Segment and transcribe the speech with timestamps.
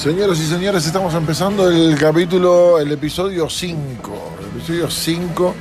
[0.00, 4.36] Señoras y señores, estamos empezando el capítulo, el episodio 5.
[4.40, 5.54] El episodio 5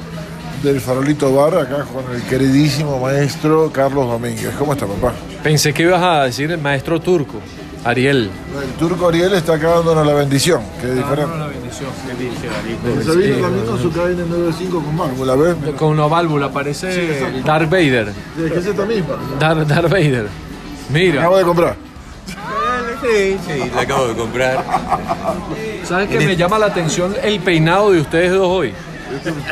[0.63, 4.53] del Farolito Bar, acá con el queridísimo maestro Carlos Domínguez.
[4.57, 5.11] ¿Cómo está, papá?
[5.43, 7.41] Pensé que ibas a decir el maestro turco,
[7.83, 8.29] Ariel.
[8.63, 11.37] El turco Ariel está acá dándonos la bendición, que es diferente.
[11.37, 11.89] la bendición,
[13.03, 15.55] Se vino también con su cadena 95 con válvula, ¿ves?
[15.77, 18.13] Con una válvula, parece Darth Vader.
[18.41, 19.17] Es que es esta misma.
[19.37, 20.27] Darth, Darth Vader.
[20.93, 21.88] Mira, Acabo de comprar.
[23.01, 24.63] Sí, sí, la acabo de comprar.
[25.85, 28.73] ¿sabes qué me llama la atención el peinado de ustedes dos hoy?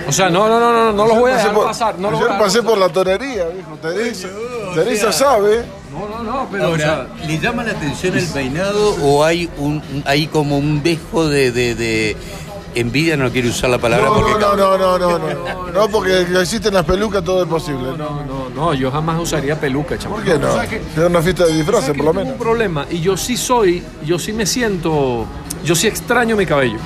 [0.07, 1.97] O sea, no, no, no, no, no los voy a dejar por- pasar.
[1.97, 3.75] No a pasé por la tonería, viejo.
[3.81, 4.27] Teresa,
[4.75, 5.65] Teresa sea- sabe.
[5.91, 9.49] No, no, no, pero o sea, Ahora, ¿le llama la atención el peinado o hay
[9.57, 12.15] un hay como un dejo de, de, de
[12.80, 13.17] envidia?
[13.17, 15.72] No quiero usar la palabra No, porque no, no, no, no, no.
[15.72, 17.98] No, porque existen las pelucas, todo es posible.
[17.98, 20.23] no, no, no, yo jamás usaría peluca, chaval.
[20.23, 20.62] ¿Por qué no?
[20.95, 22.34] Era una fiesta de disfraces, por lo menos.
[22.34, 25.26] un problema y yo sí soy, yo sí me siento,
[25.63, 26.77] yo sí extraño mi cabello.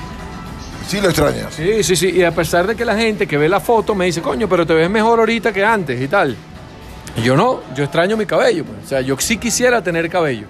[0.86, 1.54] Sí lo extrañas.
[1.54, 2.10] Sí, sí, sí.
[2.10, 4.66] Y a pesar de que la gente que ve la foto me dice, coño, pero
[4.66, 6.36] te ves mejor ahorita que antes y tal.
[7.16, 8.64] Y yo no, yo extraño mi cabello.
[8.64, 8.78] pues.
[8.84, 10.46] O sea, yo sí quisiera tener cabello.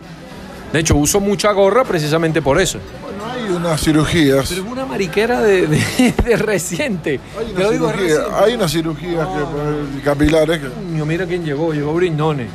[0.72, 2.78] De hecho, uso mucha gorra precisamente por eso.
[3.24, 4.48] Hay unas cirugías.
[4.48, 7.20] Pero es una mariquera de, de- de reciente.
[7.38, 8.44] Hay Te lo unas digo, es cirugías, reciente.
[8.44, 11.04] hay unas cirugías que, eh, capilares que.
[11.04, 12.46] Mira quién llegó, llegó Brignone.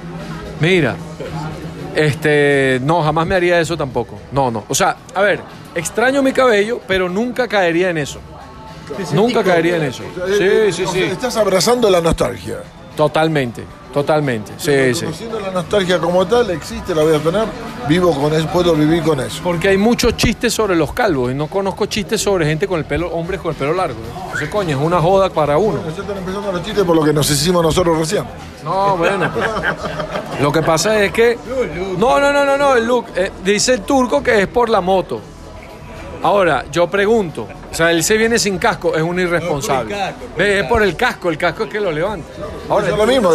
[0.60, 0.96] Mira,
[1.96, 4.20] este, no, jamás me haría eso tampoco.
[4.32, 4.66] No, no.
[4.68, 5.40] O sea, a ver,
[5.76, 8.20] extraño mi cabello, pero nunca caería en eso.
[9.14, 10.04] Nunca caería en eso.
[10.28, 11.02] eh, Sí, sí, o sí.
[11.04, 12.58] Estás abrazando la nostalgia.
[12.96, 13.64] Totalmente,
[14.02, 14.52] totalmente.
[14.58, 15.06] Sí, sí.
[15.06, 17.46] Conociendo la nostalgia como tal, existe, la voy a tener.
[17.90, 19.42] Vivo con eso, puedo vivir con eso.
[19.44, 22.86] Porque hay muchos chistes sobre los calvos y no conozco chistes sobre gente con el
[22.86, 23.96] pelo, hombres con el pelo largo.
[24.00, 24.24] ¿no?
[24.26, 25.80] Entonces, coño, es una joda para uno.
[25.84, 28.24] Ya están empezando los chistes por lo que nos hicimos nosotros recién.
[28.64, 29.32] No, bueno.
[30.42, 31.38] Lo que pasa es que.
[31.98, 33.06] No, no, no, no, no, el look.
[33.16, 35.20] eh, dice el turco que es por la moto.
[36.24, 37.48] Ahora, yo pregunto.
[37.72, 39.96] O sea, él se viene sin casco, es un irresponsable.
[39.96, 41.70] No, es por el casco, por Ve, el es por el casco, el casco es
[41.70, 42.28] que lo levanta.
[42.70, 43.32] Ahora, Yo lo mismo.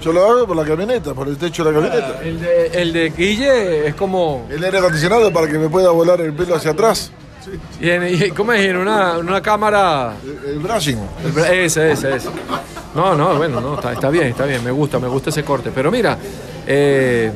[0.00, 2.20] Yo lo hago por la camioneta, por el techo de la camioneta.
[2.22, 4.46] El de, el de Guille es como.
[4.50, 7.10] El aire acondicionado para que me pueda volar el pelo hacia atrás.
[7.80, 8.60] Y en, y- ¿Cómo es?
[8.66, 10.14] En una, una cámara.
[10.22, 10.98] El, el brushing.
[11.50, 12.28] Ese, ese, ese.
[12.94, 15.70] No, no, bueno, no, está, está bien, está bien, me gusta, me gusta ese corte.
[15.74, 16.16] Pero mira,
[16.66, 17.32] eh,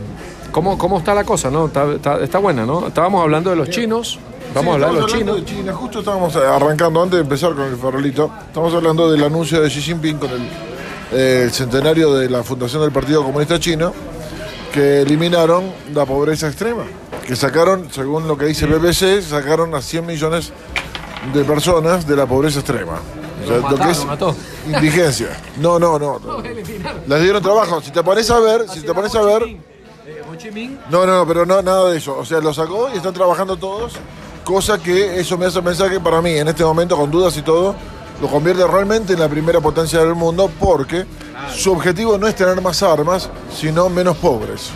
[0.52, 1.50] ¿cómo, ¿cómo está la cosa?
[1.50, 1.66] no?
[1.66, 2.86] Está, está- está buena, ¿no?
[2.86, 4.18] Estábamos hablando de los chinos,
[4.54, 5.44] vamos a hablar de los chinos.
[5.44, 5.72] China.
[5.74, 9.80] Justo estábamos arrancando, antes de empezar con el farolito, estamos hablando del anuncio de Xi
[9.80, 13.92] Jinping con el, el centenario de la fundación del Partido Comunista Chino,
[14.72, 16.84] que eliminaron la pobreza extrema.
[17.26, 20.52] Que sacaron, según lo que dice BBC, sacaron a 100 millones
[21.34, 23.00] de personas de la pobreza extrema.
[23.44, 24.36] O sea, Lo lo que es mataron, mató.
[24.66, 25.28] indigencia.
[25.58, 26.18] No, no, no.
[26.18, 26.42] no.
[27.06, 27.80] Les dieron trabajo.
[27.82, 31.04] Si te pones a ver, si te pones a ver, Eh, Ho Chi Minh, no,
[31.04, 32.16] no, pero no, nada de eso.
[32.18, 33.92] O sea, lo sacó y están trabajando todos,
[34.48, 37.42] cosa que eso me hace pensar que para mí, en este momento, con dudas y
[37.42, 37.74] todo,
[38.22, 41.04] lo convierte realmente en la primera potencia del mundo porque
[41.54, 44.70] su objetivo no es tener más armas, sino menos pobres.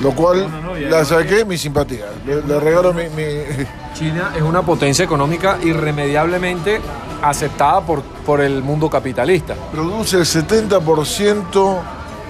[0.00, 0.46] Lo cual,
[0.90, 2.04] la saqué mi simpatía.
[2.26, 3.04] Le, le regalo mi...
[3.08, 6.78] mi- China es una potencia económica irremediablemente
[7.22, 9.54] aceptada por, por el mundo capitalista.
[9.72, 11.78] Produce el 70%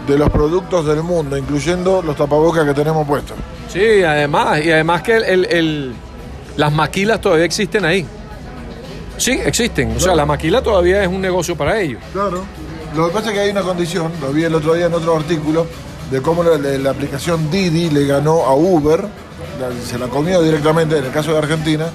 [0.07, 3.37] de los productos del mundo, incluyendo los tapabocas que tenemos puestos.
[3.71, 5.95] Sí, además, y además que el- el- el-
[6.59, 8.05] las maquilas todavía existen ahí.
[9.17, 9.97] Sí, existen.
[9.97, 12.01] O sea, la maquila todavía es un negocio para ellos.
[12.13, 12.45] Claro.
[12.95, 15.17] Lo que pasa es que hay una condición, lo vi el otro día en otro
[15.17, 15.67] artículo,
[16.11, 19.03] de cómo la, la- la aplicación Didi le ganó a Uber,
[19.61, 21.87] la- se la comió directamente en el caso de Argentina,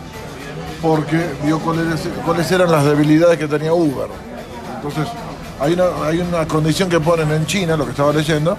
[0.81, 1.85] porque vio cuáles,
[2.25, 4.07] cuáles eran las debilidades que tenía Uber.
[4.75, 5.07] Entonces,
[5.59, 8.57] hay una, hay una condición que ponen en China, lo que estaba leyendo,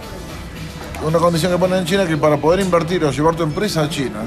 [1.06, 3.88] una condición que ponen en China que para poder invertir o llevar tu empresa a
[3.91, 4.20] China,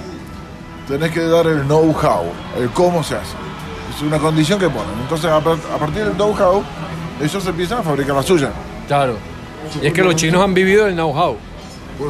[0.88, 2.24] tenés que dar el know-how,
[2.60, 3.36] el cómo se hace.
[3.96, 4.92] Es una condición que ponen.
[5.02, 6.64] Entonces, a, par- a partir del know-how,
[7.22, 8.52] ellos empiezan a fabricar la suya.
[8.88, 9.16] Claro.
[9.82, 11.36] Y es que los chinos han vivido el know-how.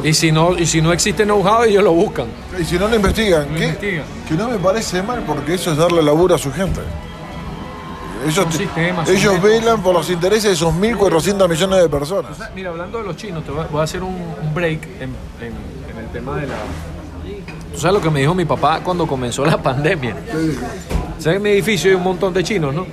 [0.04, 2.26] Y si no, y si no existe know-how, ellos lo buscan.
[2.60, 3.64] Y si no lo investigan, ¿qué?
[3.64, 4.04] investigan.
[4.28, 6.80] que no me parece mal, porque eso es darle laburo a su gente.
[8.26, 8.46] Ellos,
[9.08, 12.32] ellos velan por los intereses de esos 1.400 millones de personas.
[12.54, 15.14] Mira, hablando de los chinos, te voy a- voy a hacer un, un break en,
[15.40, 15.54] en-
[15.90, 16.54] en el tema de la...
[17.72, 20.16] ¿Tú sabes lo que me dijo mi papá cuando comenzó la pandemia?
[21.18, 22.86] ¿Sabes en mi edificio hay un montón de chinos, no?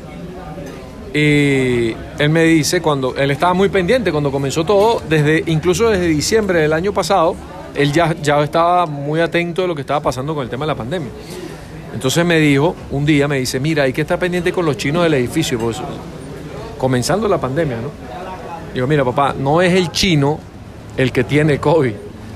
[1.14, 6.08] Y él me dice, cuando él estaba muy pendiente cuando comenzó todo, desde incluso desde
[6.08, 7.36] diciembre del año pasado,
[7.74, 10.68] él ya, ya estaba muy atento de lo que estaba pasando con el tema de
[10.68, 11.10] la pandemia.
[11.94, 15.04] Entonces me dijo, un día me dice, mira, hay que estar pendiente con los chinos
[15.04, 15.78] del edificio, pues,
[16.78, 17.92] comenzando la pandemia, ¿no?
[18.74, 20.38] Digo, mira, papá, no es el chino
[20.98, 21.94] el que tiene COVID,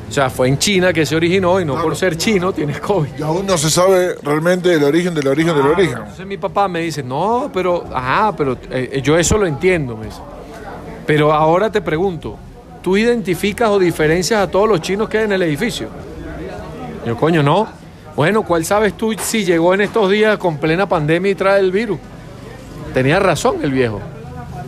[0.10, 3.10] O sea, fue en China que se originó y no por ser chino tienes COVID.
[3.20, 5.98] Y aún no se sabe realmente el origen del origen del origen.
[6.00, 9.96] Entonces mi papá me dice, no, pero, ajá, pero eh, yo eso lo entiendo.
[9.96, 10.20] Me dice.
[11.06, 12.38] Pero ahora te pregunto,
[12.82, 15.90] ¿tú identificas o diferencias a todos los chinos que hay en el edificio?
[17.06, 17.68] Yo, coño, no.
[18.16, 21.72] Bueno, ¿cuál sabes tú si llegó en estos días con plena pandemia y trae el
[21.72, 22.00] virus?
[22.94, 24.02] Tenía razón el viejo.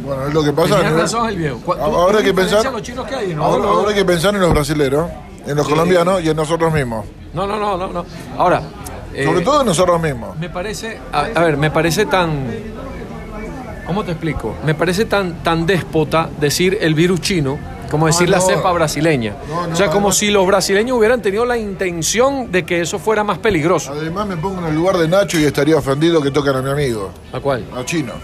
[0.05, 0.75] Bueno, es lo que pasa.
[0.77, 0.97] Tenía ¿no?
[0.97, 1.57] razón el viejo.
[1.65, 3.33] ¿Cu- tú- Ahora hay que pensar- los chinos que hay?
[3.35, 5.09] No, Ahora, no, ahora hay que pensar en los brasileros,
[5.45, 7.05] en los colombianos y en nosotros mismos.
[7.33, 8.05] no, no, no, no, no.
[8.37, 8.61] Ahora,
[9.13, 10.37] eh, Sobre todo en nosotros mismos.
[10.37, 12.45] me parece, a, a ver, me parece tan,
[13.85, 14.55] ¿cómo te explico?
[14.65, 17.57] Me parece tan, tan déspota decir el virus chino
[17.89, 18.43] como decir la no.
[18.45, 19.35] cepa brasileña.
[19.49, 22.99] No, o sea, como además- si los brasileños hubieran tenido la intención de que eso
[22.99, 23.91] fuera más peligroso.
[23.91, 26.69] Además me pongo en el lugar de Nacho y estaría ofendido que toquen a mi
[26.69, 27.65] amigo, ¿A cuál?
[27.75, 28.13] a Chino.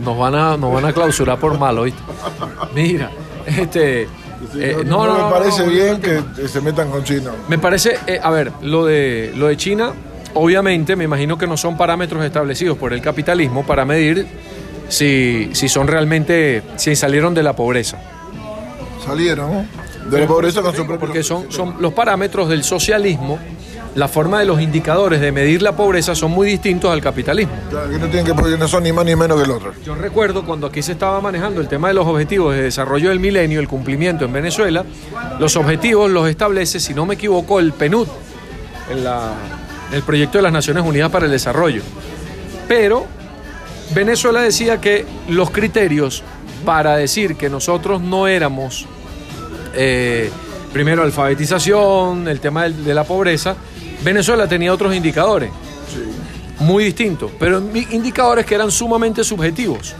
[0.00, 2.00] Nos van a, nos van a clausurar por malo, ¿viste?
[2.74, 3.10] Mira,
[3.60, 4.02] este...
[4.54, 7.32] eh, no, no, no, me parece no, bien que se metan con Chino.
[7.48, 9.92] Me parece, eh, a ver, lo de, lo de China,
[10.34, 14.26] obviamente, me imagino que no son parámetros establecidos por el capitalismo para medir
[14.88, 17.98] si, si son realmente, si salieron de la pobreza.
[19.04, 19.66] Salieron
[20.10, 21.00] de la pobreza con su propio...
[21.00, 23.38] Porque son, son los parámetros del socialismo,
[23.98, 27.52] la forma de los indicadores de medir la pobreza son muy distintos al capitalismo.
[27.68, 29.72] Claro, que no tienen que no son ni más ni menos que el otro.
[29.84, 33.18] Yo recuerdo cuando aquí se estaba manejando el tema de los objetivos de desarrollo del
[33.18, 34.84] milenio, el cumplimiento en Venezuela,
[35.40, 38.06] los objetivos los establece, si no me equivoco, el PNUD,
[38.92, 39.32] en la-
[39.92, 41.82] el proyecto de las Naciones Unidas para el Desarrollo.
[42.68, 43.04] Pero
[43.94, 46.22] Venezuela decía que los criterios
[46.64, 48.86] para decir que nosotros no éramos,
[49.74, 50.30] eh,
[50.72, 53.56] primero, alfabetización, el tema de la pobreza,
[54.02, 55.50] Venezuela tenía otros indicadores
[56.60, 57.58] muy distintos, pero
[57.90, 59.94] indicadores que eran sumamente subjetivos.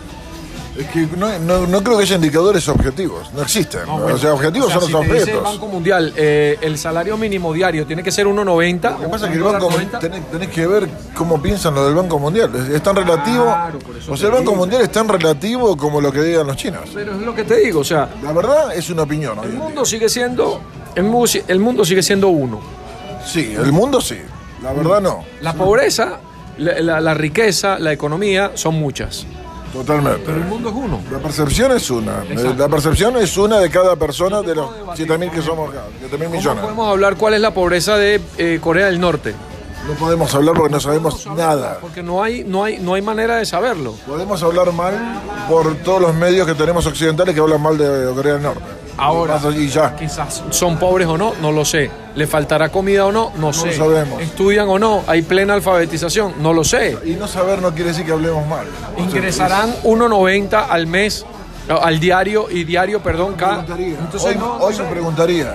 [0.76, 3.80] Es que no, no- no creo que haya indicadores objetivos, no existen.
[3.88, 5.42] o sea, objetivos O sea, son si los te dice el objetos.
[5.60, 8.90] Banco Mundial, eh, el salario mínimo diario tiene que ser 1.90.
[8.92, 9.98] Lo que pasa es que el Banco dólar Mun- 90.
[9.98, 12.52] tenés, tenés que ver cómo piensan lo del Banco Mundial.
[12.54, 13.44] Es, es tan relativo.
[13.44, 13.78] Claro,
[14.08, 14.54] o sea, el Banco digo.
[14.56, 16.88] Mundial es tan relativo como lo que digan los chinos.
[16.94, 19.36] Pero es lo que te digo, o sea, La verdad es una opinión.
[19.42, 20.60] el mundo sigue siendo,
[20.94, 21.06] el
[21.48, 22.77] el mundo sigue siendo uno.
[23.24, 24.18] Sí, el mundo sí.
[24.62, 25.24] La verdad no.
[25.40, 26.18] La pobreza,
[26.58, 29.24] la, la- la riqueza, la economía son muchas,
[29.72, 30.22] Totalmente.
[30.24, 31.00] pero el mundo es uno.
[31.12, 32.24] La percepción es una.
[32.28, 32.54] Exacto.
[32.56, 35.82] La percepción es una de cada persona de los 7.000 que somos acá.
[36.10, 36.62] 7.000 ¿Cómo millones.
[36.62, 39.34] podemos hablar cuál es la pobreza de eh, Corea del Norte?
[39.86, 41.78] No podemos hablar porque no sabemos nada.
[41.80, 43.94] Porque no hay, no hay, no hay manera de saberlo.
[44.06, 44.94] Podemos hablar mal
[45.48, 48.64] por todos los medios que tenemos occidentales que hablan mal de Corea del Norte.
[48.98, 49.40] Ahora.
[49.56, 49.94] Y ya.
[49.96, 51.90] Quizás son pobres o no, no lo sé.
[52.14, 53.32] ¿Le faltará comida o no?
[53.36, 53.72] No, sé.
[53.72, 54.20] sabemos.
[54.20, 55.04] ¿Estudian o no?
[55.06, 56.34] ¿Hay plena alfabetización?
[56.42, 56.98] No lo sé.
[57.04, 58.66] Y no saber no quiere decir que hablemos mal.
[58.98, 61.24] Ingresarán 1.90 al mes,
[61.68, 63.60] no, al diario y diario, perdón, cada.
[63.60, 65.54] Entonces, hoy no, hoy no me preguntaría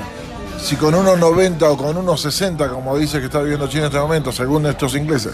[0.63, 3.87] si con unos 90 o con unos 60, como dice que está viviendo China en
[3.87, 5.33] este momento, según estos ingleses,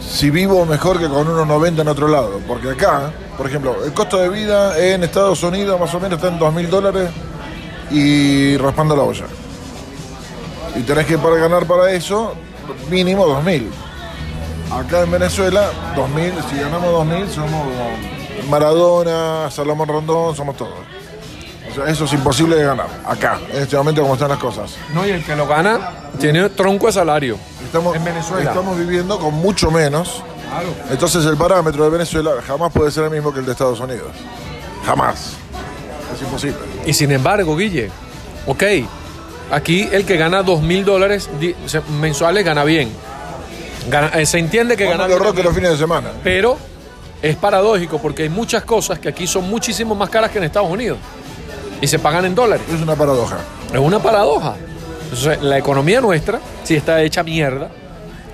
[0.00, 2.40] si vivo mejor que con unos 90 en otro lado.
[2.46, 6.28] Porque acá, por ejemplo, el costo de vida en Estados Unidos más o menos está
[6.28, 7.10] en 2 mil dólares
[7.90, 9.26] y raspando la olla.
[10.76, 12.34] Y tenés que para ganar para eso
[12.90, 13.70] mínimo 2 mil.
[14.72, 17.66] Acá en Venezuela, 2000, si ganamos 2000 somos
[18.48, 20.72] Maradona, Salomón Rondón, somos todos.
[21.70, 22.86] O sea, eso es imposible de ganar.
[23.06, 24.76] Acá, en este momento como están las cosas.
[24.92, 27.36] No, y el que lo gana tiene tronco de salario.
[27.64, 28.50] Estamos, En Venezuela.
[28.50, 30.22] estamos viviendo con mucho menos.
[30.90, 34.10] Entonces el parámetro de Venezuela jamás puede ser el mismo que el de Estados Unidos.
[34.84, 35.32] Jamás.
[36.14, 36.58] Es imposible.
[36.86, 37.90] Y sin embargo, Guille,
[38.46, 38.62] ok,
[39.50, 41.28] aquí el que gana 2 mil dólares
[42.00, 42.90] mensuales gana bien.
[43.88, 45.18] Gana- eh, se entiende que gana bien.
[45.44, 46.10] los fines de semana.
[46.22, 46.56] Pero
[47.20, 50.70] es paradójico porque hay muchas cosas que aquí son muchísimo más caras que en Estados
[50.70, 50.98] Unidos.
[51.80, 52.64] Y se pagan en dólares.
[52.72, 53.38] Es una paradoja.
[53.72, 54.54] Es una paradoja.
[55.04, 57.68] Entonces, la economía nuestra sí está hecha mierda.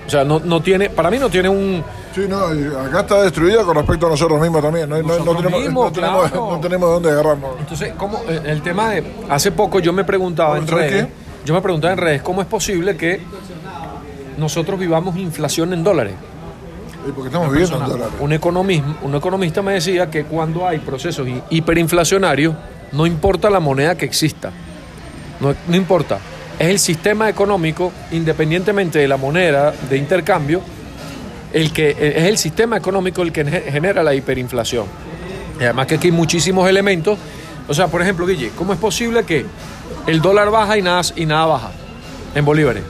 [0.07, 1.83] O sea, no, no tiene, para mí no tiene un...
[2.13, 4.89] Sí, no, y acá está destruida con respecto a nosotros mismos también.
[4.89, 6.51] No, no- no Nosotros tenemos, mismos, no, tenemos, claro.
[6.51, 7.49] no tenemos de dónde agarrarnos.
[7.59, 8.17] Entonces, ¿cómo?
[8.27, 9.03] Eh, El tema de...
[9.29, 11.11] Hace poco yo me preguntaba en ¿Sabes redes, qué?
[11.45, 13.21] yo me preguntaba en redes, ¿cómo es posible que
[14.37, 16.13] nosotros vivamos inflación en dólares?
[17.07, 18.13] Y porque estamos viviendo en dólares.
[18.19, 22.53] Un, economismo, un economista me decía que cuando hay procesos hi- hiperinflacionarios,
[22.91, 24.51] no importa la moneda que exista,
[25.39, 26.19] no, no importa,
[26.59, 30.61] es el sistema económico, independientemente de la moneda de intercambio,
[31.53, 34.85] el que es el sistema económico el que ge- genera la hiperinflación.
[35.59, 37.17] Y además que aquí hay muchísimos elementos.
[37.67, 39.45] O sea, por ejemplo, Guille, ¿cómo es posible que
[40.07, 41.71] el dólar baja y nada, y nada baja
[42.35, 42.83] en bolívares?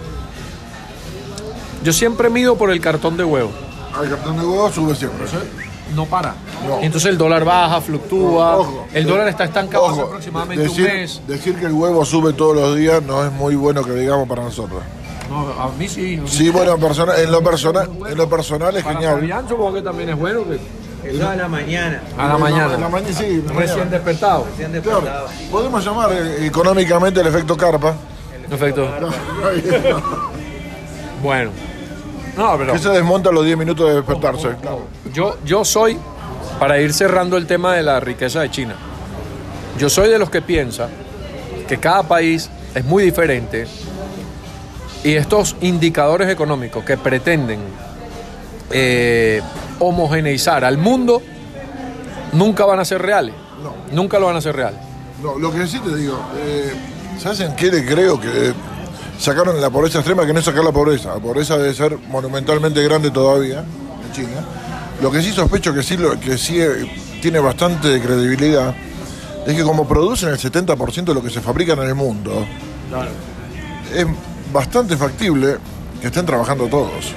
[1.83, 3.51] Yo siempre mido por el cartón de huevo.
[3.97, 5.25] Al cartón de huevo sube siempre.
[5.95, 6.35] no para.
[6.67, 6.79] No.
[6.81, 8.87] Entonces el dólar baja, fluctúa, Ojo.
[8.93, 11.21] el dólar está estancado hace aproximadamente decir, un mes.
[11.27, 14.43] decir que el huevo sube todos los días no es muy bueno que digamos para
[14.43, 14.81] nosotros.
[15.31, 16.21] No, a mí sí.
[16.27, 19.15] Sí, bueno, persona- en lo personal, en lo personal es Para genial.
[19.15, 20.59] Fabián supongo que también es bueno que
[21.23, 22.01] a la mañana.
[22.17, 22.77] a la mañana.
[22.77, 23.91] la mañana sí, en la Recién mañana.
[23.91, 24.45] despertado.
[24.51, 25.27] Recién Claro, despertado.
[25.49, 27.95] podemos llamar eh, económicamente el efecto carpa.
[28.49, 28.87] Perfecto.
[31.23, 31.51] Bueno.
[32.35, 34.55] No, pero Que se desmonta a los 10 minutos de despertarse.
[34.61, 34.85] Claro.
[35.13, 35.97] yo, yo soy,
[36.59, 38.75] para ir cerrando el tema de la riqueza de China,
[39.77, 40.89] yo soy de los que piensa
[41.67, 43.67] que cada país es muy diferente
[45.03, 47.59] y estos indicadores económicos que pretenden
[48.71, 49.41] eh,
[49.79, 51.21] homogeneizar al mundo
[52.33, 53.35] nunca van a ser reales.
[53.61, 53.73] No.
[53.91, 54.79] Nunca lo van a ser reales.
[55.21, 56.73] No, lo que sí te digo, eh,
[57.19, 58.53] ¿sabes en qué le creo que
[59.19, 60.25] sacaron la pobreza extrema?
[60.25, 61.13] Que no es sacar la pobreza.
[61.13, 64.43] La pobreza debe ser monumentalmente grande todavía en China.
[65.01, 66.89] Lo que sí sospecho que sí, lo, que sí eh,
[67.21, 68.75] tiene bastante credibilidad
[69.45, 72.45] es que como producen el 70% de lo que se fabrica en el mundo,
[73.93, 74.05] es
[74.51, 75.57] bastante factible
[76.01, 77.13] que estén trabajando todos.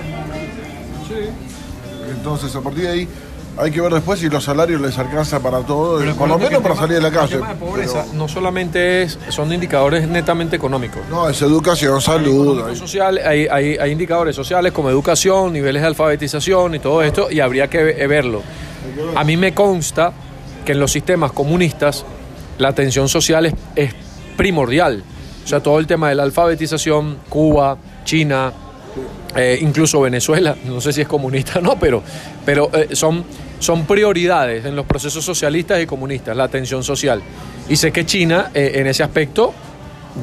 [2.17, 3.09] Entonces, a partir de ahí,
[3.57, 6.61] hay que ver después si los salarios les alcanza para todo, Pero por lo menos
[6.63, 7.35] para salir de la calle.
[7.35, 11.03] El tema de pobreza Pero- no solamente es, son indicadores netamente económicos.
[11.11, 12.45] No, es educación, salud.
[12.59, 17.03] Económico, hay- social, hay, hay- hay indicadores sociales como educación, niveles de alfabetización y todo
[17.03, 18.43] esto, y habría que ve- verlo.
[19.15, 20.13] A mí me consta
[20.65, 22.05] que en los sistemas comunistas
[22.59, 23.93] la atención social es, es
[24.37, 25.05] primordial.
[25.45, 28.53] O sea, todo el tema de la alfabetización, Cuba, China,
[29.37, 32.03] eh, incluso Venezuela, no sé si es comunista o no, pero,
[32.45, 33.25] pero eh, son,
[33.59, 37.21] son prioridades en los procesos socialistas y comunistas, la atención social.
[37.69, 39.53] Y sé que China, eh, en ese aspecto,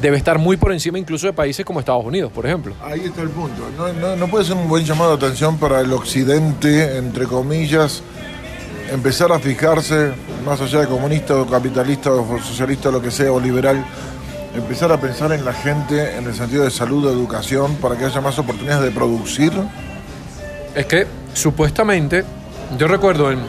[0.00, 2.74] debe estar muy por encima incluso de países como Estados Unidos, por ejemplo.
[2.82, 3.62] Ahí está el punto.
[3.76, 8.02] No, no- no puede ser un buen llamado de atención para el occidente, entre comillas,
[8.90, 10.12] empezar a fijarse,
[10.46, 13.84] más allá de comunista o capitalista o socialista lo que sea, o liberal,
[14.54, 18.04] empezar a pensar en la gente en el sentido de salud, de educación, para que
[18.04, 19.52] haya más oportunidades de producir.
[20.74, 22.24] Es que supuestamente,
[22.78, 23.40] yo recuerdo, en,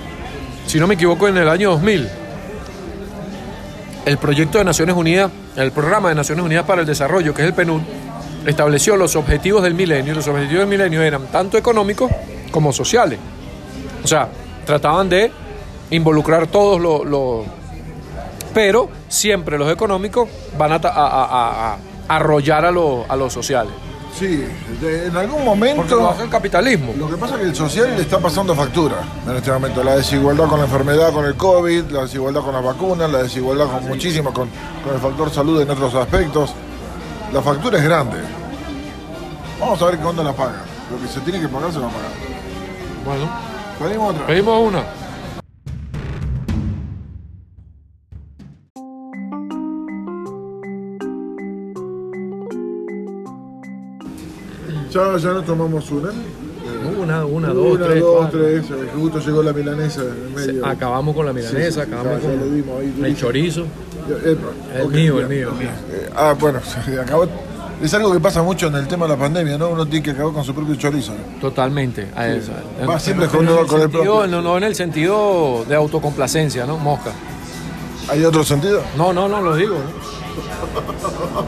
[0.65, 2.09] si no me equivoco, en el año 2000,
[4.05, 7.47] el proyecto de Naciones Unidas, el programa de Naciones Unidas para el Desarrollo, que es
[7.47, 7.81] el PNUD,
[8.45, 10.13] estableció los objetivos del milenio.
[10.13, 12.11] Los objetivos del milenio eran tanto económicos
[12.51, 13.19] como sociales.
[14.03, 14.27] O sea,
[14.65, 15.31] trataban de
[15.91, 17.05] involucrar todos los...
[17.05, 17.62] los-
[18.53, 21.77] pero siempre los económicos van a, ta- a- a- a- a
[22.15, 23.73] arrollar a, los- a los sociales.
[24.17, 24.45] Sí,
[24.79, 25.95] de- en algún Porque momento...
[25.95, 26.93] lo hace el capitalismo.
[26.97, 29.83] Lo que pasa es que el social le está pasando factura en este momento.
[29.83, 33.65] La desigualdad con la enfermedad, con el COVID, la desigualdad con las vacunas, la desigualdad
[33.65, 34.49] con muchísimo, con,
[34.83, 36.53] con el factor salud en otros aspectos.
[37.33, 38.17] La factura es grande.
[39.59, 40.61] Vamos a ver cuándo la paga.
[40.91, 42.11] Lo que se tiene que pagar se va a pagar.
[43.05, 43.29] Bueno,
[43.79, 44.27] Pedimos otra.
[44.27, 44.83] pedimos una.
[54.93, 56.09] Ya, ya nos tomamos una.
[57.01, 58.65] Una, una, dos, una, tres, dos, tres.
[58.95, 60.65] Justo llegó la milanesa en medio.
[60.65, 63.65] Acabamos con la milanesa, acabamos ya- ya con lo dimos ahí, el chorizo.
[64.25, 64.47] Epa,
[64.81, 65.69] El mío, el mío, el mío.
[65.91, 66.59] Eh, ah, bueno,
[67.01, 67.27] acabó.
[67.81, 69.69] Es algo que pasa mucho en el tema de la pandemia, ¿no?
[69.69, 71.13] Uno tiene que acabar con su propio chorizo.
[71.41, 72.07] Totalmente.
[72.15, 72.51] a eso.
[72.99, 74.27] Siempre En- con- el con el propio.
[74.27, 76.77] No, no en el sentido de autocomplacencia, ¿no?
[76.77, 77.11] Mosca.
[78.09, 78.81] ¿Hay otro sentido?
[78.97, 79.75] No, no, no lo digo.
[79.75, 80.22] ¿no?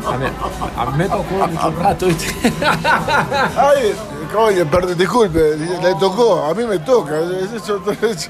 [0.07, 0.25] A, mí,
[0.77, 2.27] a mí me tocó mucho rato, ¿viste?
[3.57, 3.93] Ay,
[4.37, 7.19] oye, perdón, disculpe, le tocó, a mí me toca.
[7.19, 8.29] es- eso- es-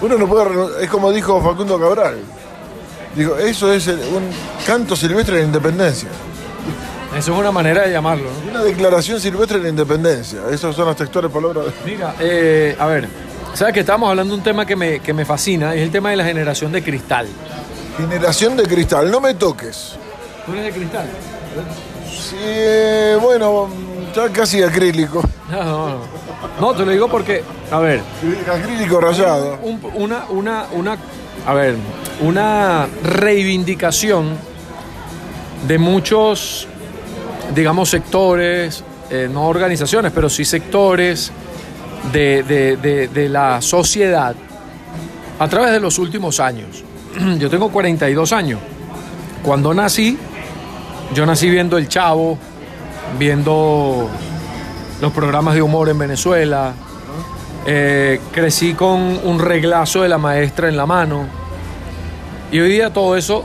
[0.00, 2.18] uno no puede es como dijo Facundo Cabral.
[3.14, 4.30] Digo, eso es el- un
[4.66, 6.08] canto silvestre de la independencia.
[7.16, 8.50] Eso es una manera de llamarlo, ¿no?
[8.52, 10.40] Una declaración silvestre de la independencia.
[10.50, 11.66] Esas son las textuales palabras.
[11.84, 13.06] Mira, eh, a ver,
[13.52, 15.74] ¿sabes que estamos hablando de un tema que me, que me fascina?
[15.74, 17.26] Es el tema de la generación de cristal.
[17.96, 19.96] Generación de cristal, no me toques.
[20.46, 21.06] ¿Tú eres de cristal?
[22.10, 23.68] Sí, bueno,
[24.14, 25.22] ya casi acrílico.
[25.50, 25.98] No, no, no.
[26.60, 28.00] No, te lo digo porque, a ver,
[28.50, 29.58] Acrílico rayado.
[29.62, 30.96] un- una, una, una,
[31.46, 31.76] a ver,
[32.20, 34.30] una reivindicación
[35.66, 36.66] de muchos,
[37.54, 41.30] digamos, sectores, eh, no organizaciones, pero sí sectores
[42.12, 44.34] de, de- de- de la sociedad
[45.38, 46.82] a través de los últimos años.
[47.38, 48.60] Yo tengo 42 años.
[49.42, 50.16] Cuando nací,
[51.14, 52.38] yo nací viendo El Chavo,
[53.18, 54.08] viendo
[55.00, 56.74] los programas de humor en Venezuela,
[57.66, 61.26] eh, crecí con un reglazo de la maestra en la mano.
[62.52, 63.44] Y hoy día todo eso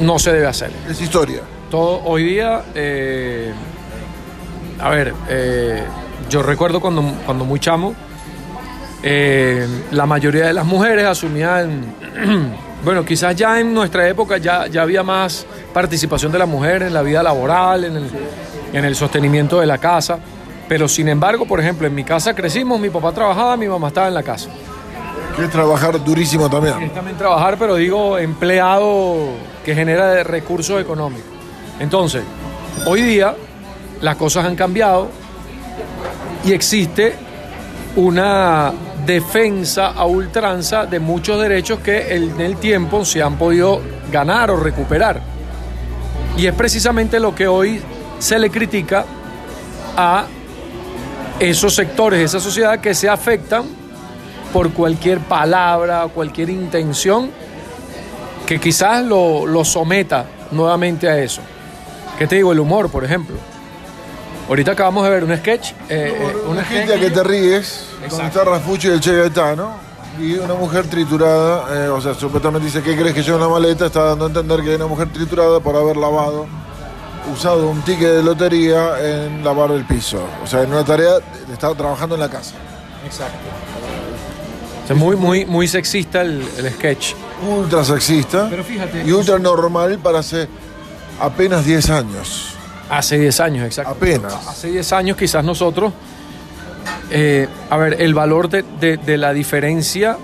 [0.00, 0.72] no se debe hacer.
[0.88, 1.42] Es historia.
[1.70, 3.52] Todo, hoy día, eh,
[4.80, 5.84] a ver, eh,
[6.28, 7.94] yo recuerdo cuando, cuando muy chamo,
[9.08, 11.94] eh, la mayoría de las mujeres asumían,
[12.84, 16.92] bueno, quizás ya en nuestra época ya, ya había más participación de la mujer en
[16.92, 18.10] la vida laboral, en el,
[18.72, 20.18] en el sostenimiento de la casa,
[20.68, 24.08] pero sin embargo, por ejemplo, en mi casa crecimos, mi papá trabajaba, mi mamá estaba
[24.08, 24.48] en la casa.
[25.36, 26.82] Que es trabajar durísimo también.
[26.82, 29.28] Es también trabajar, pero digo empleado
[29.64, 31.30] que genera recursos económicos.
[31.78, 32.24] Entonces,
[32.84, 33.36] hoy día
[34.00, 35.10] las cosas han cambiado
[36.44, 37.14] y existe
[37.94, 38.72] una
[39.06, 44.56] defensa a ultranza de muchos derechos que en el tiempo se han podido ganar o
[44.56, 45.20] recuperar.
[46.36, 47.80] Y es precisamente lo que hoy
[48.18, 49.06] se le critica
[49.96, 50.26] a
[51.38, 53.64] esos sectores esa sociedad que se afectan
[54.52, 57.30] por cualquier palabra, cualquier intención
[58.46, 61.42] que quizás lo, lo someta nuevamente a eso.
[62.18, 62.52] ¿Qué te digo?
[62.52, 63.36] El humor, por ejemplo.
[64.48, 65.72] Ahorita acabamos de ver un sketch.
[65.88, 68.26] eh, eh, Una gente que te ríes, donde Exacto.
[68.40, 69.74] está Rafucci y el Che Gaetano,
[70.20, 73.48] y una mujer triturada, eh, o sea, supuestamente dice, ¿qué crees que lleva en la
[73.48, 73.86] maleta?
[73.86, 76.46] Está dando a entender que hay una mujer triturada por haber lavado,
[77.34, 80.20] usado un ticket de lotería en lavar el piso.
[80.44, 81.14] O sea, en una tarea,
[81.52, 82.54] estaba trabajando en la casa.
[83.04, 83.36] Exacto.
[84.84, 87.14] O sea, muy, muy, muy sexista el, el sketch.
[87.46, 90.48] Ultra sexista Pero fíjate, y ultra normal para hace
[91.20, 92.55] apenas 10 años.
[92.90, 93.92] Hace 10 años, exacto.
[93.92, 94.32] Apenas.
[94.48, 95.92] Hace 10 años quizás nosotros,
[97.10, 100.16] eh, a ver, el valor de, de- de la diferencia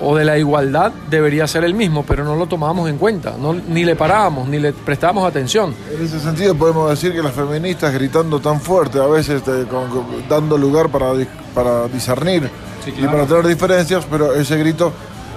[0.00, 3.52] o de la igualdad debería ser el mismo, pero no lo tomábamos en cuenta, no,
[3.54, 5.74] ni le parábamos, ni le prestábamos atención.
[5.96, 9.88] En ese sentido podemos decir que las feministas gritando tan fuerte, a veces este, con-
[9.90, 11.12] con- dando lugar para,
[11.54, 12.50] para discernir
[12.84, 14.92] Sí, y para tener diferencias, pero ese grito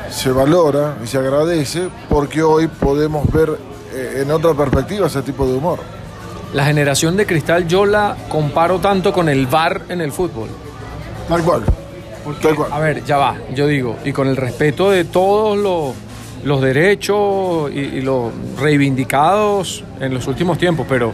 [0.10, 3.56] se valora y se agradece porque hoy podemos ver
[3.94, 5.80] eh, en otra perspectiva ese tipo de humor.
[6.56, 10.48] La generación de cristal yo la comparo tanto con el VAR en el fútbol.
[11.28, 11.64] Tal cual.
[12.42, 12.72] Tal cual.
[12.72, 15.94] A ver, ya va, yo digo, y con el respeto de todos los,
[16.46, 21.12] los derechos y, y los reivindicados en los últimos tiempos, pero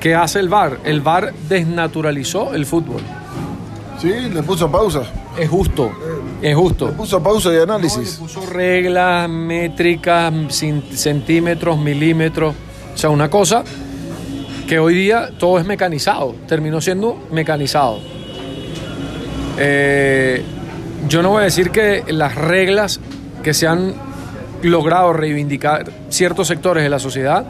[0.00, 0.78] ¿qué hace el VAR?
[0.84, 3.02] El VAR desnaturalizó el fútbol.
[4.00, 5.02] Sí, le puso pausa.
[5.36, 5.90] Es justo,
[6.40, 6.86] es justo.
[6.86, 8.14] Le puso pausa y No, le análisis.
[8.14, 10.32] puso reglas, métricas,
[10.94, 12.54] centímetros, milímetros.
[12.94, 13.64] O sea, una cosa
[14.68, 16.34] que hoy día todo es mecanizado.
[16.46, 17.98] Terminó siendo mecanizado.
[19.58, 20.42] Eh,
[21.08, 23.00] yo no voy a decir que las reglas
[23.42, 23.94] que se han
[24.62, 27.46] logrado reivindicar ciertos sectores de la sociedad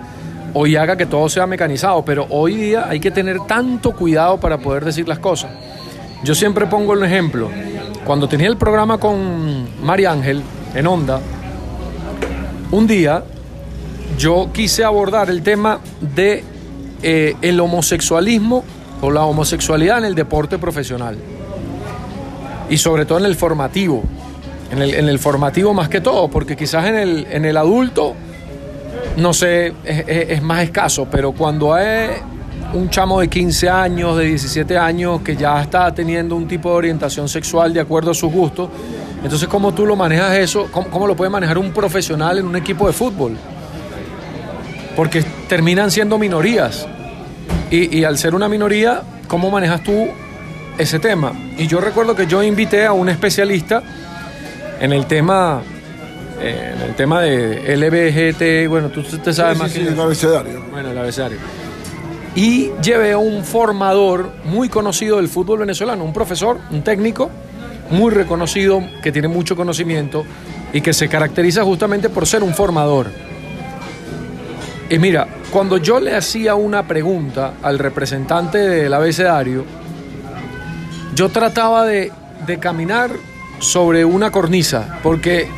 [0.54, 4.58] hoy haga que todo sea mecanizado, pero hoy día hay que tener tanto cuidado para
[4.58, 5.50] poder decir las cosas.
[6.24, 7.50] Yo siempre pongo un ejemplo.
[8.04, 10.42] Cuando tenía el programa con María Ángel
[10.74, 11.20] en Onda,
[12.70, 13.24] un día
[14.16, 16.44] yo quise abordar el tema de
[17.02, 18.64] eh, el homosexualismo
[19.00, 21.16] o la homosexualidad en el deporte profesional
[22.70, 24.02] y sobre todo en el formativo,
[24.70, 28.14] en el, en el formativo más que todo, porque quizás en el, en el adulto,
[29.16, 32.08] no sé, es, es- más escaso, pero cuando hay
[32.74, 36.76] un chamo de 15 años, de 17 años, que ya está teniendo un tipo de
[36.76, 38.68] orientación sexual de acuerdo a sus gustos,
[39.22, 40.68] entonces ¿cómo tú lo manejas eso?
[40.70, 43.36] ¿Cómo, cómo lo puede manejar un profesional en un equipo de fútbol?
[44.98, 46.88] Porque terminan siendo minorías.
[47.70, 50.08] Y, y al ser una minoría, ¿cómo manejas tú
[50.76, 51.32] ese tema?
[51.56, 53.80] Y yo recuerdo que yo invité a un especialista
[54.80, 55.62] en el tema,
[56.40, 59.92] eh, en el tema de LBGT, bueno, tú te sabes Sí, más sí, que sí,
[59.92, 60.64] el abecedario.
[60.72, 61.38] Bueno, el abecedario.
[62.34, 67.30] Y llevé a un formador muy conocido del fútbol venezolano, un profesor, un técnico
[67.90, 70.24] muy reconocido, que tiene mucho conocimiento
[70.72, 73.27] y que se caracteriza justamente por ser un formador.
[74.90, 79.64] Y mira, cuando yo le hacía una pregunta al representante del abecedario,
[81.14, 82.10] yo trataba de,
[82.46, 83.10] de caminar
[83.58, 85.48] sobre una cornisa, porque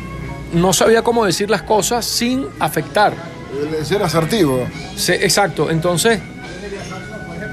[0.53, 3.13] no sabía cómo decir las cosas sin afectar.
[3.83, 4.67] Ser asertivo.
[4.97, 5.69] Sí, exacto.
[5.69, 6.19] Entonces,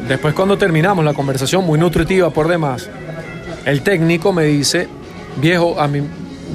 [0.08, 2.88] después cuando terminamos la conversación, muy nutritiva por demás,
[3.64, 4.88] el técnico me dice,
[5.36, 6.02] viejo, a mí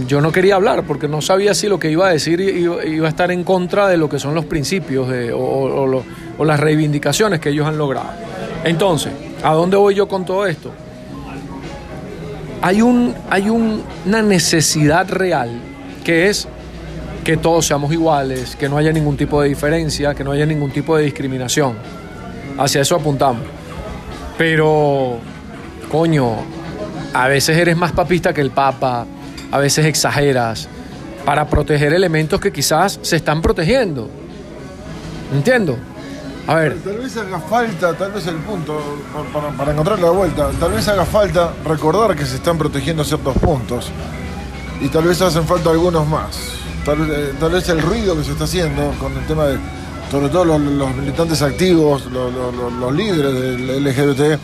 [0.08, 3.10] yo no quería hablar porque no sabía si lo que iba a decir iba, a
[3.10, 7.78] estar en contra de lo que son los principios o las reivindicaciones que ellos han
[7.78, 8.10] logrado.
[8.64, 9.12] Entonces,
[9.44, 10.72] ¿a dónde voy yo con todo esto?
[12.62, 15.52] Hay, un, hay un- una necesidad real
[16.04, 16.48] que es
[17.24, 20.72] que todos seamos iguales, que no haya ningún tipo de diferencia, que no haya ningún
[20.72, 21.76] tipo de discriminación.
[22.58, 23.44] Hacia eso apuntamos.
[24.38, 25.18] Pero,
[25.92, 26.32] coño,
[27.14, 29.06] a veces eres más papista que el Papa,
[29.54, 30.68] a veces exageras
[31.26, 34.10] para proteger elementos que quizás se están protegiendo.
[35.32, 35.78] Entiendo.
[36.48, 38.82] A ver, Tal vez haga falta, tal vez el punto,
[39.56, 43.92] para, encontrar la vuelta, tal vez haga falta recordar que se están protegiendo ciertos puntos
[44.82, 46.36] y tal vez hacen falta algunos más.
[46.84, 49.60] Tal, eh, vez el ruido que se está haciendo con el tema de,
[50.10, 54.40] sobre todo los, militantes activos, los líderes del LGBT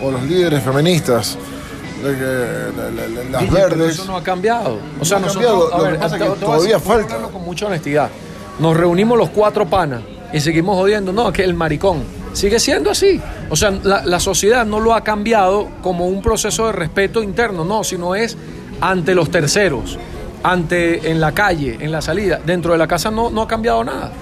[0.00, 1.36] o los líderes feministas,
[2.02, 3.94] las Guille, pero verdes.
[3.94, 4.78] Eso no ha cambiado.
[5.00, 5.86] O sea, No nosotros, cambiado.
[5.86, 7.16] a ver, es que todavía falta.
[7.18, 8.10] Con mucha honestidad.
[8.58, 11.12] Nos reunimos los cuatro panas y seguimos jodiendo.
[11.12, 13.20] No, que el maricón sigue siendo así.
[13.50, 17.64] O sea, la, la sociedad no lo ha cambiado como un proceso de respeto interno,
[17.64, 18.36] no, sino es
[18.80, 19.98] ante los terceros,
[20.42, 22.40] ante en la calle, en la salida.
[22.44, 24.12] Dentro de la casa no, no ha cambiado nada.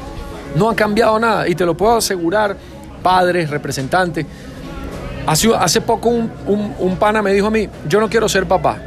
[0.55, 1.49] No ha cambiado nada.
[1.49, 2.57] Y te lo puedo asegurar,
[3.03, 4.27] padres, representantes.
[5.31, 8.47] Hace, hace poco un, un- un pana me dijo a mí, yo no quiero ser
[8.47, 8.79] papá.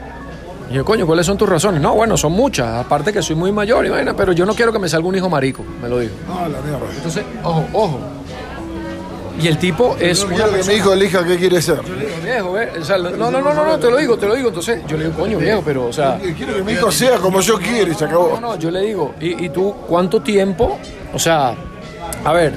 [0.70, 1.82] Y yo, coño, ¿cuáles son tus razones?
[1.82, 2.68] No, bueno, son muchas.
[2.86, 5.30] Aparte que soy muy mayor, y pero yo no quiero que me salga un hijo
[5.30, 6.14] marico, me lo dijo.
[6.30, 6.86] Ah, la mierda.
[6.96, 8.00] Entonces, ojo, ojo.
[9.42, 11.82] Y el tipo es quiero que mi hijo elija qué quiere ser.
[11.84, 14.28] Yo le digo, viejo, o sea, no, no, no, no, no, te lo digo, te
[14.28, 14.50] lo digo.
[14.50, 17.42] Entonces, yo le digo, coño, viejo, pero, o sea, Quiero que mi hijo sea como
[17.42, 18.32] yo quiero y se acabó.
[18.40, 20.78] no, no, yo le digo, ¿y, y tú cuánto tiempo?
[21.14, 21.56] O sea,
[22.24, 22.54] a ver,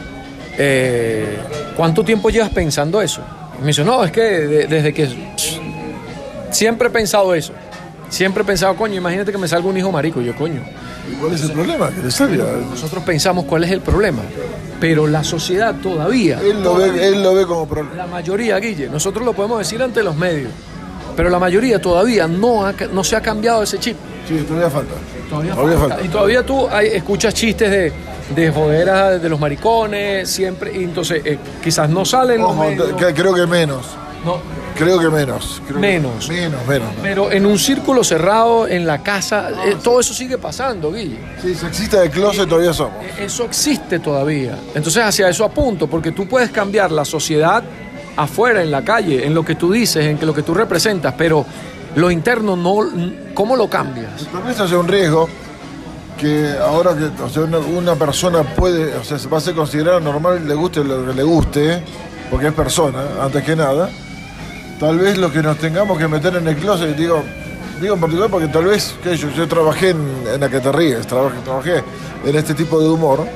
[0.59, 1.39] eh,
[1.77, 3.23] ¿cuánto tiempo llevas pensando eso?
[3.61, 5.09] Me dice, no, es que de- desde que
[6.51, 7.53] siempre he pensado eso.
[8.09, 10.21] Siempre he pensado, coño, imagínate que me salga un hijo marico.
[10.21, 10.61] Y yo, coño,
[11.11, 11.89] ¿Y ¿Cuál es el problema?
[11.91, 12.45] Que le salga.
[12.71, 14.23] nosotros pensamos cuál es el problema.
[14.81, 17.97] Pero la sociedad todavía, Él lo ve, él lo ve como problema.
[17.97, 20.51] la mayoría, Guille, nosotros lo podemos decir ante los medios,
[21.17, 23.97] pero la mayoría todavía no, ha no se ha cambiado ese chip.
[24.29, 24.93] Sí, todavía falta.
[25.31, 25.95] Todavía, Todavía falta.
[25.95, 26.05] falta.
[26.07, 27.93] Y todavía tú hay- escuchas chistes de,
[28.35, 28.51] de
[29.21, 33.35] de los maricones, siempre, y entonces eh, quizás no salen los Ojo, medios, que- creo
[33.35, 33.87] que menos.
[34.25, 34.41] no,
[34.77, 35.63] Creo que menos.
[35.67, 36.29] Creo que- Menos.
[36.29, 36.89] menos, menos.
[37.01, 41.17] pero en un círculo cerrado, en la casa, eh, todo eso sigue pasando, Guille.
[41.41, 43.03] Sí, sexista de closet todavía somos.
[43.03, 44.59] Eh, Eso existe todavía.
[44.75, 47.63] Entonces hacia eso apunto, porque tú puedes cambiar la sociedad
[48.19, 51.47] afuera, en la calle, en lo que tú dices, en lo que tú representas, pero
[51.95, 52.77] lo interno no,
[53.33, 54.27] ¿cómo lo cambias?
[54.31, 55.27] Tal vez haya un riesgo
[56.17, 60.01] que ahora que o sea, una, persona puede, o sea, se va a ser considerada
[60.01, 61.83] normal, le guste lo que le guste,
[62.31, 63.91] porque es persona, antes que nada.
[64.81, 67.23] Tal vez lo que nos tengamos que meter en el closet, digo,
[67.81, 71.39] digo en particular porque tal vez, que yo, trabajé en, la que te ríes, trabajé,
[71.45, 71.85] trabajé
[72.25, 73.27] en este tipo de humor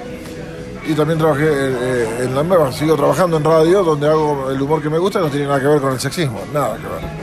[0.87, 4.83] y también trabajé eh, en la nueva, sigo trabajando en radio donde hago el humor
[4.83, 7.20] que me gusta no tiene nada que ver con el sexismo, nada que ver.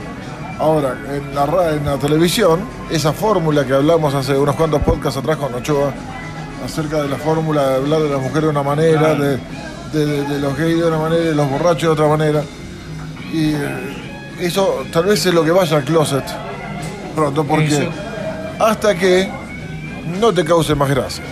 [0.58, 5.36] Ahora, en la, en la televisión, esa fórmula que hablamos hace unos cuantos podcasts atrás
[5.36, 5.92] con Ochoa,
[6.64, 9.36] acerca de la fórmula de hablar de las mujeres de una manera, de,
[9.92, 12.42] de- de- de los gays de una manera y de los borrachos de otra manera.
[13.32, 16.24] Y eh, eso tal vez es lo que vaya al closet
[17.14, 17.68] pronto, porque
[18.58, 19.30] hasta que
[20.20, 21.22] no te cause más gracia.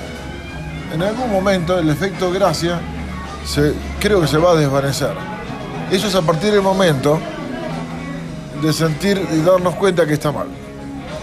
[0.94, 2.80] En algún momento el efecto gracia
[3.44, 5.10] se, creo que se va a desvanecer.
[5.90, 7.18] Eso es a partir del momento
[8.62, 10.46] de sentir y darnos cuenta que está mal.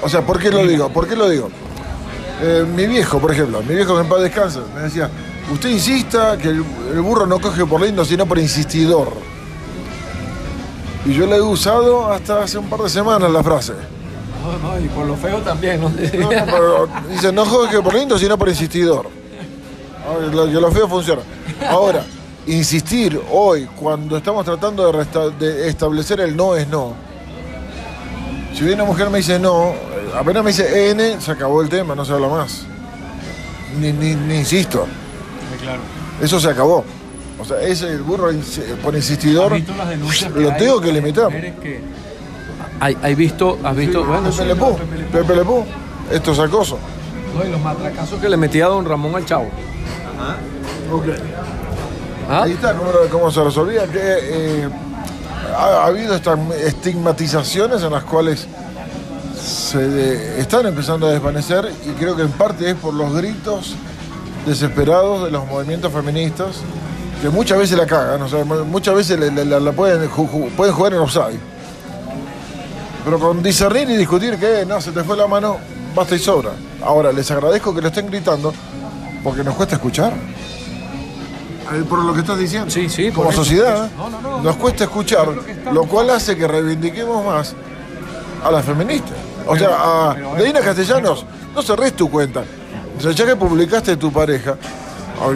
[0.01, 0.89] O sea, ¿por qué lo digo?
[0.89, 1.49] ¿Por qué lo digo?
[2.41, 5.09] Eh, mi viejo, por ejemplo, mi viejo que en paz descansa, me decía,
[5.51, 9.09] usted insista que el, el burro no coge por lindo, sino por insistidor.
[11.05, 13.73] Y yo la he usado hasta hace un par de semanas la frase.
[14.41, 15.89] No, no, y por lo feo también, ¿no?
[15.89, 15.95] No,
[16.31, 19.07] no, pero dice, no coge por lindo, sino por insistidor.
[20.33, 21.21] Lo- Que lo feo funciona.
[21.69, 22.03] Ahora,
[22.47, 25.05] insistir hoy, cuando estamos tratando de,
[25.45, 26.93] de establecer el no es no.
[28.53, 31.95] Si una mujer me dice no, eh, apenas me dice N, se acabó el tema,
[31.95, 32.65] no se habla más.
[33.79, 34.85] Ni, ni, ni insisto.
[35.61, 35.81] claro.
[36.21, 36.85] Eso se acabó.
[37.39, 38.29] O sea, ese el burro
[38.83, 41.29] por insistidor ¿Has visto las denuncias lo hay tengo que limitar.
[41.29, 41.81] que-
[42.79, 45.11] Hay, hay visto, has visto, bueno, sí, Pepe Le no, Pew, Pepe Le Pew.
[45.21, 45.65] Pepe Le Pew.
[46.11, 46.77] Esto es acoso.
[47.35, 49.49] No, y los matracazos que le metía a don Ramón al chavo.
[50.91, 51.05] Ok.
[52.29, 52.43] ¿Ah?
[52.43, 53.85] Ahí está cómo, cómo se resolvía.
[53.87, 54.69] Que, eh,
[55.55, 58.47] ha, ha habido estas estigmatizaciones en las cuales
[59.41, 63.73] se de- están empezando a desvanecer y creo que en parte es por los gritos
[64.45, 66.57] desesperados de los movimientos feministas
[67.21, 70.09] que muchas veces la cagan, o sea, mu- muchas veces la, pueden,
[70.57, 71.39] pueden jugar en offside.
[73.05, 75.57] Pero con discernir y discutir que no, se te fue la mano,
[75.95, 76.51] basta y sobra.
[76.81, 78.53] Ahora, les agradezco que lo estén gritando
[79.23, 80.13] porque nos cuesta escuchar.
[81.71, 82.69] Eh, Por lo que estás diciendo.
[82.69, 84.09] Sí, sí, por Como eso, sociedad, por eso.
[84.09, 84.43] No, no, no.
[84.43, 85.27] nos cuesta escuchar,
[85.71, 87.55] lo cual hace que reivindiquemos más
[88.43, 89.17] a las feministas.
[89.47, 92.43] O sea, a pero, Castellanos, no cerrés tu cuenta.
[92.97, 94.55] O sea, ya que publicaste tu pareja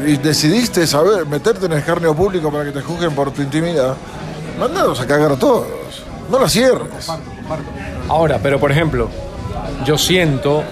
[0.05, 3.95] y decidiste saber meterte en el escarnio público para que te juzguen por tu intimidad,
[4.59, 5.67] mandados a cagar a todos.
[6.29, 7.09] No la cierres.
[8.09, 9.09] Ahora, pero por ejemplo,
[9.85, 10.63] yo siento,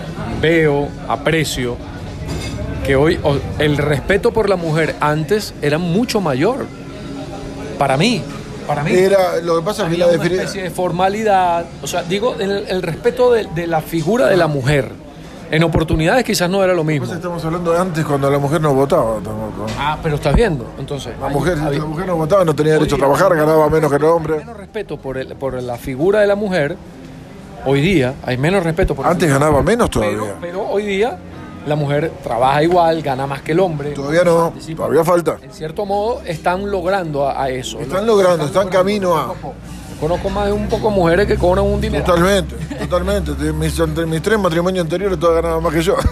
[0.42, 1.78] veo, aprecio
[2.86, 3.20] que hoy
[3.60, 6.66] el respeto por la mujer antes era mucho mayor.
[7.80, 8.22] Para mí,
[8.68, 8.92] para mí.
[8.94, 12.66] Era, lo que pasa es que la una especie de formalidad, o sea, digo, el,
[12.68, 14.92] el respeto de, de la figura de la mujer.
[15.52, 17.06] En oportunidades quizás no era lo mismo.
[17.06, 19.68] Estamos hablando de antes cuando la mujer no votaba tampoco.
[19.78, 21.14] Ah, pero estás viendo, entonces.
[21.22, 23.92] La hay- mujer, había- la mujer no votaba, no tenía derecho a trabajar, ganaba menos
[23.92, 24.38] que el hombre.
[24.38, 26.76] menos respeto por, el- por la figura de la mujer.
[27.64, 30.36] Hoy día hay menos respeto por Antes ganaba menos pero, todavía.
[30.42, 31.16] pero hoy día
[31.66, 33.92] la mujer trabaja igual, gana más que el hombre.
[33.92, 34.84] Todavía no, participa.
[34.84, 35.38] todavía falta.
[35.42, 37.78] En cierto modo están logrando a, a eso.
[37.78, 37.84] ¿no?
[37.84, 39.34] Están logrando, están camino a.
[40.00, 42.04] Conozco más de un poco mujeres que cobran un dinero.
[42.04, 43.32] Totalmente, totalmente.
[43.54, 45.96] Mis, entre mis tres matrimonios anteriores todas ganaban más que yo.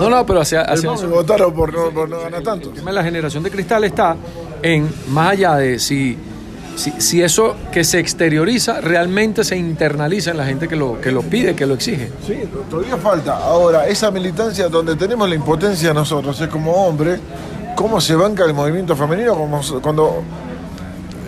[0.00, 1.08] No, no, pero hacia, hacia Me eso.
[1.08, 2.70] votaron por no, por no ganar tanto.
[2.70, 4.16] El tema de la generación de cristal está
[4.60, 6.18] en, más allá de si,
[6.76, 11.10] si, si eso que se exterioriza realmente se internaliza en la gente que lo, que
[11.10, 12.12] lo pide, que lo exige.
[12.26, 12.34] Sí,
[12.70, 13.38] todavía falta.
[13.38, 17.18] Ahora, esa militancia donde tenemos la impotencia nosotros, es como hombre,
[17.74, 19.34] cómo se banca el movimiento femenino
[19.82, 20.22] cuando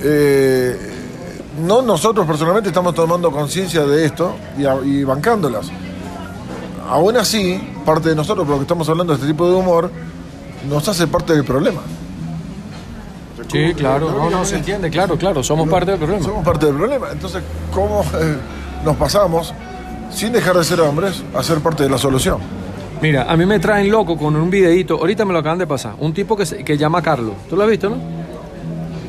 [0.03, 0.77] eh,
[1.67, 5.71] no nosotros personalmente estamos tomando conciencia de esto y, y bancándolas.
[6.91, 9.91] Aún así, parte de nosotros, porque estamos hablando de este tipo de humor,
[10.69, 11.81] nos hace parte del problema.
[13.51, 16.23] Sí, claro, no, no se entiende, claro, claro, somos parte del problema.
[16.25, 17.07] Somos parte del problema.
[17.13, 17.43] Entonces,
[17.75, 18.37] ¿cómo eh,
[18.85, 19.55] nos pasamos,
[20.11, 22.39] sin dejar de ser hombres, a ser parte de la solución?
[23.01, 25.95] Mira, a mí me traen loco con un videíto, ahorita me lo acaban de pasar,
[25.99, 27.35] un tipo que, se- que llama Carlos.
[27.49, 27.97] ¿Tú lo has visto, no?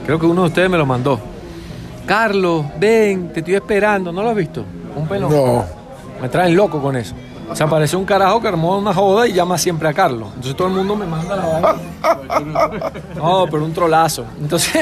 [0.06, 1.20] Creo que uno de ustedes me lo mandó.
[2.06, 4.64] Carlos, ven, te estoy esperando, ¿no lo has visto?
[4.96, 5.32] Un pelón.
[5.32, 5.64] No.
[6.22, 7.14] Me traen loco con eso.
[7.54, 10.30] Se aparece un carajo que armó una joda y llama siempre a Carlos.
[10.36, 11.76] Entonces todo el mundo me manda la vaina.
[13.16, 14.26] No, pero un trolazo.
[14.40, 14.76] Entonces,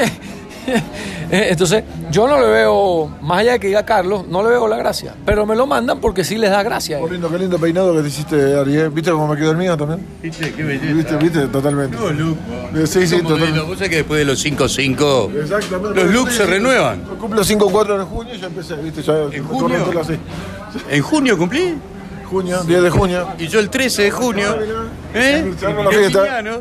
[0.66, 0.82] eh,
[1.50, 4.76] entonces yo no le veo, más allá de que diga Carlos, no le veo la
[4.76, 5.14] gracia.
[5.24, 6.98] Pero me lo mandan porque sí les da gracia.
[7.04, 8.90] Qué lindo, qué lindo peinado que te hiciste, Ariel.
[8.90, 10.06] ¿Viste cómo me quedó el mío también?
[10.22, 10.52] ¿Viste?
[10.52, 10.92] Qué belleza.
[10.94, 11.16] ¿Viste?
[11.16, 11.46] ¿Viste?
[11.48, 11.96] Totalmente.
[11.96, 12.36] No, look.
[12.76, 13.60] Eh, Sí, sí, totalmente.
[13.60, 16.04] Pasa es que después de los 5-5, Exactamente.
[16.04, 17.00] los looks se renuevan.
[17.18, 19.02] Cumplo 5-4 en junio y ya empecé, ¿viste?
[19.02, 19.78] Ya ¿En junio?
[20.00, 20.14] así.
[20.90, 21.74] En junio cumplí.
[22.28, 23.28] Junio, 10 de junio.
[23.38, 24.56] Y yo el 13 de junio.
[25.14, 25.54] ¿Eh?
[25.62, 26.22] La fiesta.
[26.22, 26.60] Quiniano.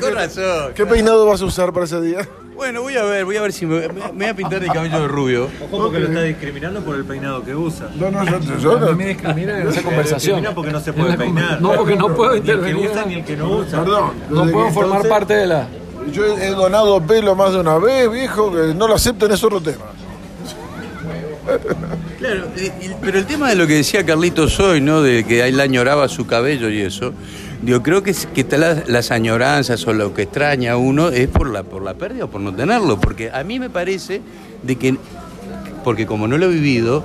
[0.00, 0.72] Con razón.
[0.74, 2.28] ¿Qué peinado vas a usar para ese día?
[2.54, 5.08] Bueno, voy a ver, voy a ver si me, voy a pintar de cabello de
[5.08, 5.48] rubio.
[5.64, 7.88] Ojo porque lo está discriminando por el peinado que usa.
[7.94, 8.92] No, no, yo, yo no.
[8.92, 10.36] me discriminan en esa conversación.
[10.36, 11.60] discrimina porque no se puede peinar.
[11.60, 12.90] No, porque no puedo Ni el que intervenir.
[12.90, 13.82] usa ni el que no usa.
[13.84, 14.12] Perdón.
[14.30, 15.66] No puedo formar parte de la...
[16.12, 19.60] Yo he donado pelo más de una vez, viejo, que no lo acepten es otro
[19.60, 19.84] tema.
[22.22, 25.02] Claro, y- pero el tema de lo que decía Carlitos hoy, ¿no?
[25.02, 27.12] De que él añoraba su cabello y eso,
[27.62, 31.26] digo, creo que, que tal las, las añoranzas o lo que extraña a uno es
[31.28, 34.20] por la, por la pérdida o por no tenerlo, porque a mí me parece
[34.62, 34.96] de que,
[35.82, 37.02] porque como no lo he vivido,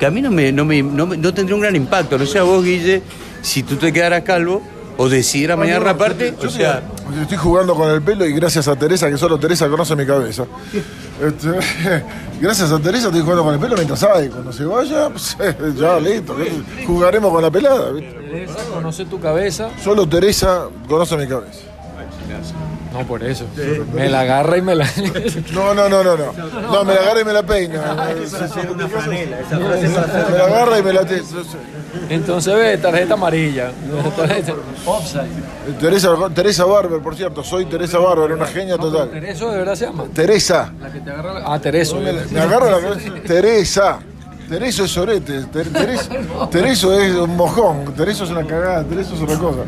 [0.00, 2.24] que a mí no, me, no, me, no, me- no tendría un gran impacto, no
[2.24, 3.02] sé a vos, Guille,
[3.42, 4.62] si tú te quedaras calvo
[4.96, 6.82] o decidieras mañana raparte, yo o sea...
[7.22, 10.44] estoy- jugando con el pelo y gracias a Teresa, que solo Teresa conoce mi cabeza.
[11.22, 11.48] Este,
[12.40, 14.28] gracias a Teresa estoy jugando con el pelo mientras hay.
[14.28, 15.36] Cuando se vaya, pues,
[15.76, 16.36] ya listo.
[16.86, 17.90] Jugaremos con la pelada.
[17.92, 18.12] ¿viste?
[18.14, 19.70] Teresa conoce tu cabeza.
[19.82, 21.60] Solo Teresa conoce mi cabeza.
[22.92, 23.44] No, por eso.
[23.92, 24.86] Me la agarra y me la...
[25.52, 26.32] No, no, no, no, no.
[26.32, 28.08] No, me la agarra y me la peina.
[28.22, 29.40] Esa es una franela.
[29.40, 31.04] Esa frase es para Me la agarra y me la
[32.08, 33.70] Entonces ve, tarjeta amarilla.
[34.16, 34.54] Tarjeta-.
[35.80, 39.10] Teresa, Teresa Barber, por cierto, soy Teresa Barber, una genia total.
[39.10, 40.04] ¿Tereso de verdad se llama?
[40.12, 41.96] Teresa, La que te agarra la- Ah, Tereso.
[42.00, 43.10] me, me agarra la cabeza.
[43.26, 43.98] Teresa.
[44.48, 46.08] Tereso es sorete, Ter- Tereso,
[46.50, 49.60] Tereso es un mojón, Tereso es una cagada, Tereso es otra cosa.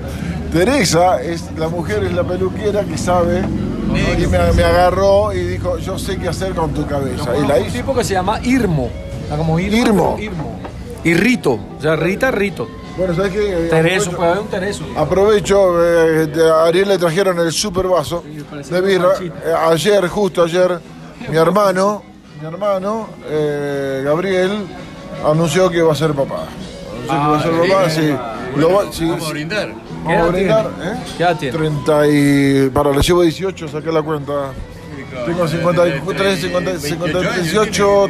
[0.53, 5.79] Teresa es la mujer, es la peluquera que sabe y me, me agarró y dijo,
[5.79, 7.31] yo sé qué hacer con tu cabeza.
[7.39, 7.73] Y la un hizo.
[7.79, 8.91] tipo que se llama Irmo.
[9.23, 9.77] Está como Irmo.
[9.79, 10.17] Irmo.
[10.21, 10.57] Irmo.
[11.07, 11.53] Y Rito.
[11.79, 12.69] O sea, Rita, Rito.
[12.97, 13.69] Bueno, ¿sabes qué?
[13.71, 14.85] Tereso, Aprovecho- puede haber un Tereso.
[14.97, 18.25] Aprovecho, eh, a Ariel le trajeron el super vaso
[18.71, 19.11] de birra.
[19.23, 19.31] Eh,
[19.71, 20.81] ayer, justo ayer,
[21.29, 22.03] mi hermano,
[22.41, 24.51] mi hermano, eh, Gabriel,
[25.25, 26.47] anunció que va a ser papá.
[27.09, 28.59] Anunció que va a ser papá, sí.
[28.59, 29.67] Lo va- sí, Vamos a brindar.
[29.69, 30.91] ¿Qué edad Vamos a brindar, tiene?
[30.93, 30.97] ¿eh?
[31.17, 31.59] ¿Qué edad tiene?
[31.59, 32.71] 30 y...
[32.71, 34.33] Para, le llevo 18, saqué la cuenta.
[35.27, 38.09] Tengo 53, 50, 50, 18,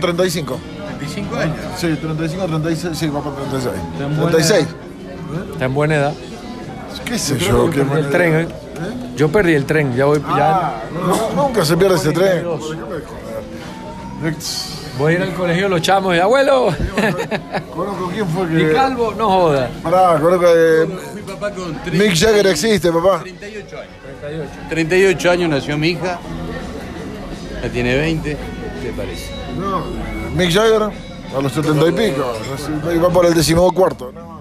[0.98, 1.34] 35.
[1.34, 1.56] 25 años.
[1.76, 3.74] Sí, 35, 36, sí, va para 36.
[3.98, 4.66] Tan buena 36.
[5.52, 6.14] Está en buena edad.
[7.04, 7.70] ¿Qué sé yo?
[7.70, 8.48] qué Perdí el tren, ¿eh?
[9.16, 9.94] Yo perdí el tren.
[9.94, 12.42] Ya voy, Ah, no, nunca se pierde ese tren.
[12.44, 12.70] 42.
[12.70, 14.34] Déjame de joder.
[14.98, 16.68] Voy a ir al colegio de los chamos y abuelo.
[17.74, 18.72] Conozco quién fue y que.
[18.72, 19.70] calvo, no joda.
[19.82, 20.86] Pará, conozco que.
[21.14, 23.22] Mi papá con Mick Jagger existe, papá.
[23.22, 24.46] 38 años.
[24.70, 26.18] 38 años nació mi hija.
[27.62, 28.36] Ya tiene 20.
[28.82, 29.30] ¿Qué parece?
[29.58, 29.82] No,
[30.36, 30.82] Mick Jagger
[31.36, 32.32] a los 70 y pico.
[32.94, 34.12] Y va por el decimocuarto.
[34.12, 34.40] No,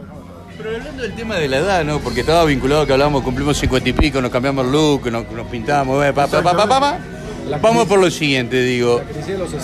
[0.57, 1.99] Pero hablando del tema de la edad, ¿no?
[1.99, 5.47] Porque estaba vinculado que hablábamos, cumplimos cincuenta y pico, nos cambiamos el look, nos, nos
[5.47, 6.97] pintamos, eh, pa, pa, pa, pa, pa, pa.
[7.61, 9.01] Vamos por lo siguiente, digo.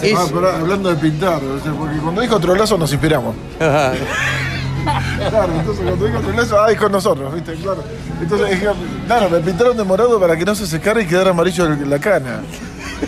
[0.01, 3.35] Es- Ah, pero hablando de pintar, o sea, porque cuando dijo trolazo nos inspiramos.
[4.83, 7.53] Claro, entonces cuando dijo trolazo, ah, es con nosotros, ¿viste?
[7.53, 7.83] Claro.
[8.19, 8.67] Entonces, dije,
[9.05, 12.41] claro, me pintaron de morado para que no se secara y quedara amarillo la cana.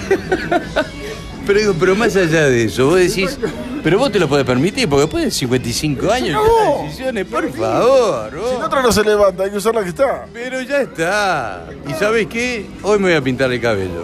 [1.45, 3.37] Pero digo, pero más allá de eso, vos decís,
[3.83, 6.83] pero vos te lo podés permitir, porque después de 55 años, No.
[6.85, 10.25] decisiones, por favor, Si el otro no se levanta, hay que usar la que está.
[10.33, 11.65] Pero ya está.
[11.89, 12.65] ¿Y sabes qué?
[12.81, 14.03] Hoy me voy a pintar el cabello.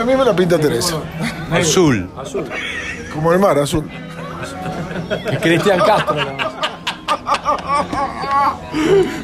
[0.00, 0.96] A mí me la pinta Teresa.
[1.52, 2.10] Azul.
[2.16, 2.44] Azul.
[3.14, 3.88] Como el mar, azul.
[5.40, 6.16] Cristian Castro.
[7.08, 8.60] ¿No?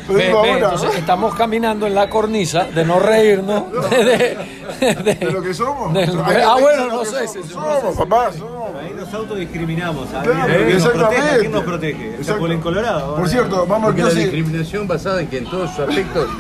[0.06, 4.04] Pero Ve, digo ve, ahora, entonces estamos caminando en la cornisa de no reírnos de,
[4.04, 5.92] de- de- de lo que somos.
[5.92, 7.28] del- ah, bueno, no que sé.
[7.28, 7.46] somos.
[7.46, 8.62] si- Somos, papá, somos.
[8.80, 10.08] Ahí nos autodiscriminamos.
[10.08, 10.98] Claro, ¿Quién nos exactamente.
[11.20, 11.38] protege?
[11.40, 12.18] ¿Quién nos protege?
[12.24, 13.16] Chapulín Colorado.
[13.16, 14.32] Por cierto, vamos al Porque la clásico.
[14.36, 16.28] discriminación basada en que en todos sus aspectos.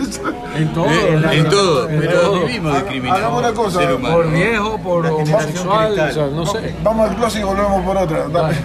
[0.56, 0.84] En todo.
[0.86, 2.40] Eh, en en todo, en pero todo.
[2.44, 3.18] vivimos discriminados.
[3.20, 3.80] Hagamos una cosa.
[4.00, 6.10] Por viejo, por La homosexual, cristal.
[6.10, 6.74] o sea, no sé.
[6.82, 8.28] Vamos al clásico y volvemos por otra.
[8.28, 8.56] Dale.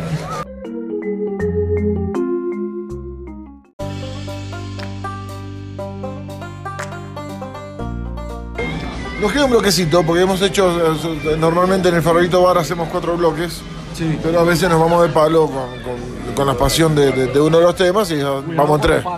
[9.21, 13.17] Nos queda un bloquecito porque hemos hecho, eh, normalmente en el Farolito Bar hacemos cuatro
[13.17, 13.62] bloques,
[13.95, 14.17] Sí.
[14.21, 17.39] pero a veces nos vamos de palo con, con- con la pasión de, de- de
[17.41, 19.03] uno de los temas y ya vamos en tres.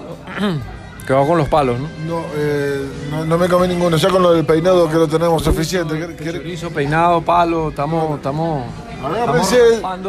[1.05, 1.87] Que va con los palos, ¿no?
[2.05, 5.41] No, eh, no, no me comí ninguno, ya con lo del peinado que lo tenemos
[5.43, 5.97] suficiente.
[5.97, 8.63] ¿Qué- qué- Chorizo, peinado, palo, estamos, estamos
[9.03, 9.57] Agárrense.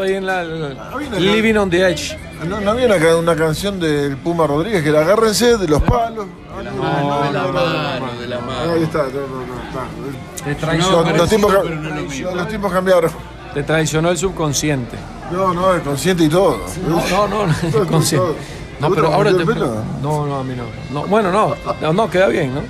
[0.03, 2.17] ahí en la, la- una- living on the edge.
[2.49, 6.27] No, no había una, una canción del Puma Rodríguez que era agárrense de los palos.
[6.53, 8.21] Ah, no, no, de la no, no, mano, no.
[8.21, 8.37] de la
[8.75, 10.45] Ahí está, no, no, no, está.
[10.45, 12.31] Te Los- traicionó, los, tiempos, ca- pero no es lo mismo.
[12.35, 13.11] los tiempos cambiaron.
[13.55, 14.97] te traicionó el subconsciente.
[15.31, 16.59] No, no, es consciente y todo.
[16.89, 18.33] No, no, no, Todo, consciente.
[18.81, 19.85] No, ¿Te pero ahora te el?
[20.03, 20.65] No, no, a mí no.
[20.91, 21.07] no.
[21.07, 22.63] Bueno, no, no, no, queda bien, ¿no?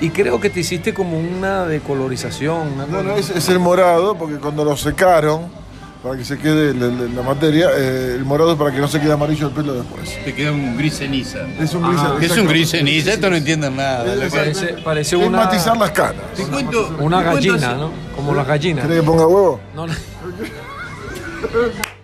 [0.00, 4.36] Y creo que te hiciste como una decolorización, una No, es, es el morado, porque
[4.36, 5.44] cuando lo secaron,
[6.02, 8.88] para que se quede la, la- la materia, eh, el morado es para que no
[8.88, 10.22] se quede amarillo el pelo después.
[10.24, 11.38] Te queda un gris ceniza.
[11.58, 12.00] Es un gris.
[12.20, 13.12] ¿Qué es un gris ceniza?
[13.14, 14.04] Esto no entienden nada.
[14.14, 14.32] Es-.
[14.32, 16.22] Parece, parece es una, matizar las canas.
[16.36, 16.94] Te cuento.
[17.00, 17.90] una te cuento gallina, ¿no?
[18.14, 18.84] Como las gallinas.
[18.86, 19.60] ¿Querés que ponga huevo?
[19.74, 19.94] No, no.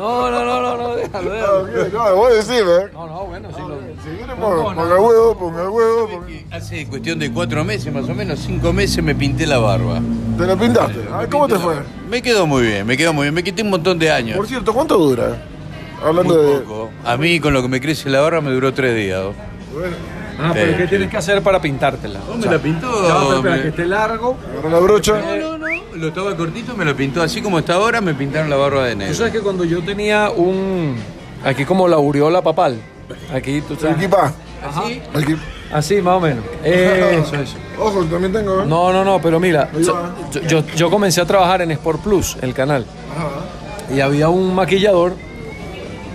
[0.00, 1.58] No, no, no, no, no, déjalo, Ah, déjalo.
[1.86, 2.88] ok, No, vos decime, ¿eh?
[2.94, 3.76] No, no, bueno, sí lo.
[4.02, 6.08] Si quieres, ponga, ponga huevo, ponga huevo.
[6.08, 10.00] ponga- Hace cuestión de cuatro meses, más o menos, cinco meses, me pinté la barba.
[10.38, 11.00] ¿Te lo pintaste?
[11.12, 11.74] Ah, ¿Cómo te fue?
[12.08, 13.34] Me quedó muy bien, me quedó muy bien.
[13.34, 14.38] Me quité un montón de años.
[14.38, 15.36] Por cierto, ¿cuánto dura?
[16.02, 16.58] Hablando Muy de.
[16.60, 16.90] poco.
[17.04, 19.20] A mí, con lo que me crece la barba, me duró tres días.
[19.22, 19.34] ¿no?
[19.78, 19.96] Bueno,
[20.42, 22.20] Ah, pero ¿qué tienes que hacer para pintártela?
[22.26, 22.88] ¿Vos me la pintó?
[23.02, 24.36] Pero espera, Me- que esté largo.
[24.52, 25.12] agarra la brocha.
[25.20, 25.66] No, no, no.
[25.96, 27.22] Lo estaba cortito, me lo pintó.
[27.22, 29.14] Así como está ahora, me pintaron la barba de Tú negro.
[29.14, 30.96] sabes que cuando yo tenía un.
[31.44, 32.76] Aquí como la aureola papal.
[33.34, 33.96] Aquí, tú sabes.
[33.96, 34.32] equipa.
[34.62, 35.02] ¿Así?
[35.72, 36.44] Así, más o menos.
[36.64, 37.56] Eso, eso.
[37.78, 38.62] Ojo, también tengo.
[38.62, 38.66] ¿eh?
[38.66, 40.14] No, no, no, pero mira, Ahí so- va.
[40.32, 42.84] yo, yo- yo comencé a trabajar en Sport Plus, el canal,
[43.16, 43.94] Ajá.
[43.94, 45.14] y había un maquillador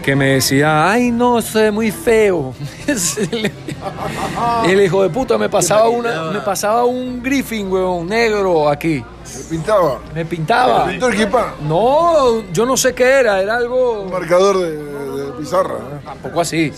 [0.06, 2.54] que me decía, ay, no, se ve muy feo.
[4.68, 9.04] el hijo de puta me pasaba una, me pasaba un griffin, weón, negro aquí.
[9.24, 10.00] Se pintaba.
[10.14, 10.86] Me pintaba.
[10.86, 11.56] Pintó el equipa.
[11.68, 14.95] No, yo no sé qué era, era algo Un marcador de
[15.38, 15.76] pizarra.
[15.76, 16.00] ¿eh?
[16.06, 16.72] tampoco así.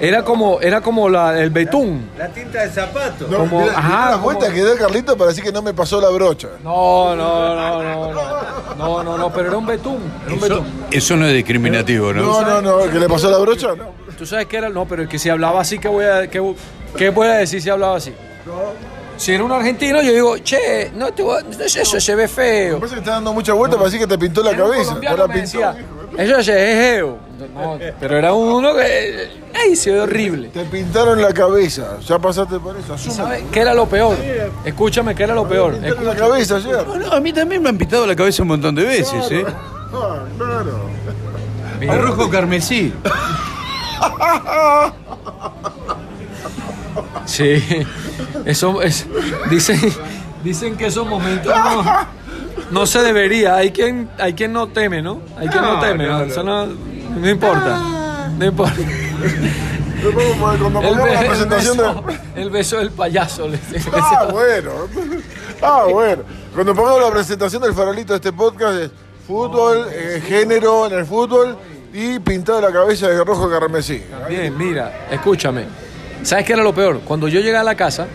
[0.00, 2.08] Era como, era como la, el betún.
[2.18, 3.26] La tinta de zapato.
[3.28, 5.62] No, Como- mirá, ajá, mirá la como- vuelta que dio Carlito para decir que no
[5.62, 6.48] me pasó la brocha.
[6.62, 10.48] No, no, no, no, no, no, no, no, pero era un betún, era un Eso,
[10.48, 10.66] betún.
[10.90, 12.22] eso no es discriminativo, ¿no?
[12.22, 13.90] No, no, no, que le pasó la brocha, no.
[14.18, 14.68] ¿Tú sabes qué era?
[14.68, 16.42] No, pero es que si hablaba así, ¿qué voy a, qué,
[16.96, 18.14] qué voy a decir si hablaba así?
[19.16, 22.14] Si era un argentino, yo digo, che, no, te voy a- no es eso, se
[22.14, 22.76] ve Me feo.
[22.78, 24.98] parece que está dando mucha vuelta para decir que te pintó la cabeza.
[25.02, 25.42] la me
[26.24, 27.18] eso se es feo.
[27.48, 30.48] No, pero era uno que, ay, se ve horrible.
[30.48, 31.98] Te pintaron la cabeza.
[32.00, 32.96] Ya pasaste por eso.
[32.98, 34.16] ¿Sabes qué era lo peor?
[34.64, 35.74] Escúchame, ¿qué era lo peor?
[35.74, 36.86] Te pintaron la cabeza ayer.
[36.86, 39.44] No, no, a mí también me han pintado la cabeza un montón de veces, ¿eh?
[39.92, 40.90] Ah, claro.
[41.80, 42.92] De rojo carmesí.
[47.26, 47.62] Sí,
[48.44, 49.06] eso es,
[49.50, 49.78] dicen,
[50.42, 51.84] dicen que esos momentos no,
[52.70, 53.54] no se debería.
[53.56, 55.20] Hay quien, hay quien no teme, ¿no?
[55.36, 56.42] Hay quien no, No, teme, no, ¿no?
[56.66, 56.72] no.
[57.10, 57.78] No, no importa.
[58.38, 58.74] No importa.
[60.40, 62.02] Cuando El, pongamos be- la el presentación beso,
[62.34, 62.42] de.
[62.42, 63.48] el beso del payaso.
[63.92, 64.70] Ah, bueno.
[65.62, 66.22] Ah, bueno.
[66.54, 68.90] Cuando pongamos la presentación del farolito de este podcast es
[69.26, 71.56] fútbol, eh, género en el fútbol
[71.92, 74.02] y pintado la cabeza de rojo carmesí.
[74.28, 75.64] Bien, mira, escúchame.
[76.22, 77.00] ¿Sabes qué era lo peor?
[77.00, 78.06] Cuando yo llegaba a la casa,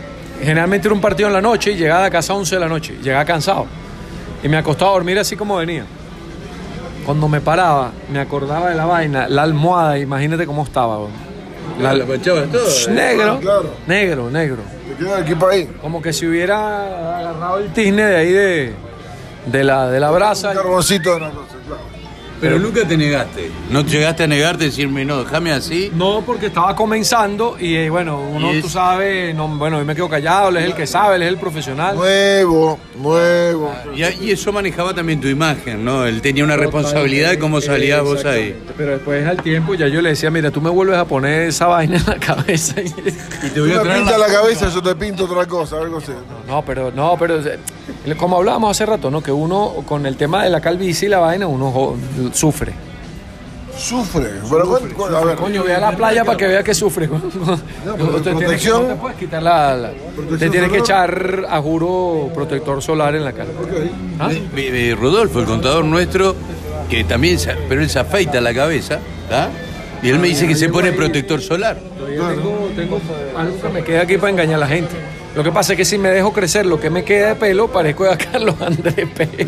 [0.41, 2.67] generalmente era un partido en la noche y llegaba a casa a 11 de la
[2.67, 2.97] noche.
[3.01, 3.67] Llegaba cansado.
[4.43, 5.85] Y me acostaba a dormir así como venía.
[7.05, 10.97] Cuando me paraba, me acordaba de la vaina, la almohada, imagínate cómo estaba.
[11.79, 12.05] La- La
[12.47, 12.69] todo.
[12.69, 12.91] ¿eh?
[12.91, 13.69] negro, Claro.
[13.87, 14.57] negro, negro.
[14.97, 15.65] Te el equipo ahí.
[15.81, 18.73] Como que si hubiera agarrado el tizne de ahí de,
[19.47, 20.51] de, la, de la brasa.
[20.51, 21.54] Un carboncito de una cosa,
[22.41, 23.49] Pero nunca te negaste.
[23.69, 25.91] No llegaste a negarte y decirme, no, déjame así.
[25.95, 29.95] No, porque estaba comenzando y eh, bueno, uno, Y tú sabes, no, bueno, yo me
[29.95, 31.95] quedo callado, él es el que sabe, él es el profesional.
[31.95, 33.73] Nuevo, nuevo.
[33.95, 36.05] Y, y eso manejaba también tu imagen, ¿no?
[36.05, 38.55] Él tenía una responsabilidad de cómo salías vos ahí.
[38.77, 41.67] Pero después al tiempo ya yo le decía, mira, tú me vuelves a poner esa
[41.67, 42.81] vaina en la cabeza.
[42.81, 42.85] y-
[43.45, 45.45] Y te Tú voy a me traer pinta la- la cabeza, yo te pinto otra
[45.45, 46.11] cosa, algo así.
[46.47, 47.59] No, pero, no, pero eh,
[48.17, 49.21] como hablábamos hace rato, ¿no?
[49.21, 51.95] Que uno con el tema de la calvicie y la vaina, uno
[52.33, 52.73] sufre.
[53.77, 54.29] Sufre.
[54.49, 57.09] Pero, ¿cuál- cuál- a ver, Coño, ve a la playa para que vea que sufre.
[57.83, 60.77] pero Te tienes que- protección- no te puedes quitar la, la- Protección te tienes que
[60.77, 63.49] echar a juro protector solar en la cara.
[64.19, 64.31] ¿Ah?
[64.31, 66.35] Eh, eh, Rodolfo, el contador nuestro,
[66.89, 68.99] que también, se- pero él se afeita la cabeza,
[69.29, 69.49] ¿tá?
[70.01, 71.77] Y él me dice que se pone protector solar.
[71.97, 73.01] Todavía tengo, tengo
[73.35, 74.95] algo que me queda aquí para engañar a la gente.
[75.35, 77.67] Lo que pasa es que si me dejo crecer lo que me queda de pelo,
[77.67, 79.47] parezco a Carlos Andrés Pérez.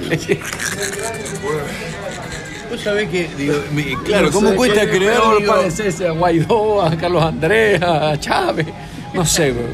[2.70, 5.14] Vos sabés que, digo, me- claro, No ¿cómo cuesta ¿qué creer?
[5.14, 8.68] peor digo, parecerse a Guaidó, a Carlos Andrés, a Chávez?
[9.14, 9.68] No sé, güey.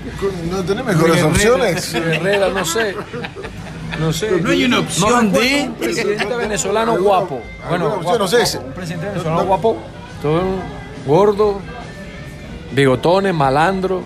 [0.50, 1.94] ¿No tenés mejores opciones?
[1.94, 2.96] Herrera, no sé.
[4.00, 4.32] No sé.
[4.42, 7.42] No hay una opción recuerdo de- Un presidente venezolano guapo.
[7.70, 8.58] Bueno, no sé, ese.
[8.60, 9.78] Un presidente venezolano guapo.
[10.22, 10.42] Todo
[11.06, 11.60] gordo,
[12.72, 14.04] bigotones, malandro.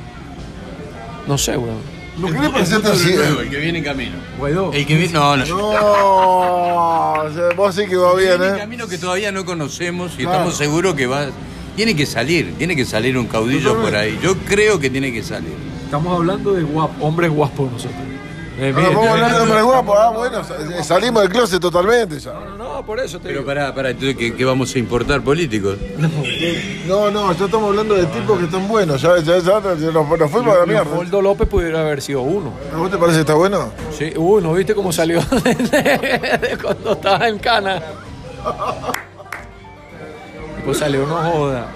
[1.27, 1.71] No sé, güey.
[2.17, 3.13] ¿No querés presente el así?
[3.13, 4.15] nuevo, el que viene en camino.
[4.39, 4.71] Guaidó.
[4.73, 5.45] El que viene, no, no.
[5.45, 7.23] No,
[7.55, 8.57] vos sí que va que bien, ¿eh?
[8.57, 10.31] camino que todavía no conocemos y Claro.
[10.33, 11.27] estamos seguros que va.
[11.75, 14.17] Tiene que salir, tiene que salir un caudillo por ahí.
[14.21, 15.53] Yo creo que tiene que salir.
[15.85, 18.01] Estamos hablando de guap- hombres guapos nosotros.
[18.59, 19.41] Eh, Ahora bien, vamos a hablar de bien.
[19.49, 19.95] hombres guapos.
[19.99, 22.33] Ah, bueno, sa- salimos del closet totalmente ya.
[22.33, 23.45] No, no, por eso te Pero digo.
[23.47, 25.77] pará, pará, entonces, ¿qué, qué vamos a importar políticos?
[26.87, 28.99] No, no, ya estamos hablando de tipos que están buenos.
[29.01, 30.85] Ya, ya, ya, ya nos, nos fuimos a la mierda.
[30.85, 32.53] Leopoldo López pudiera haber sido uno.
[32.73, 33.69] ¿A vos te parece que está bueno?
[33.95, 37.81] Sí, uy, ¿no viste cómo salió de, cuando estaba en Cana?
[40.65, 41.67] Pues salió, no joda.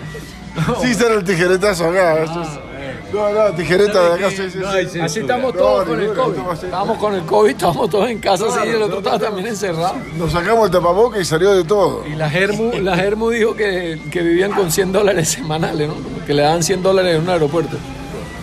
[0.82, 2.24] Sí, será el tijeretazo acá.
[2.24, 2.71] eso es-
[3.14, 4.60] No, no, tijereta de acá, sí, sí,
[4.90, 5.00] sí.
[5.00, 6.30] Así estamos No, todos con el COVID.
[6.32, 6.66] estamos así.
[6.66, 9.96] Estábamos con el COVID, estábamos todos en casa, sí, y el otro estaba también encerrado.
[10.18, 12.04] Nos sacamos el tapaboca y salió de todo.
[12.08, 15.96] Y la Germu, la Germu dijo que, que vivían con 100 dólares semanales, ¿no?
[16.26, 17.78] Que le daban 100 dólares en un aeropuerto.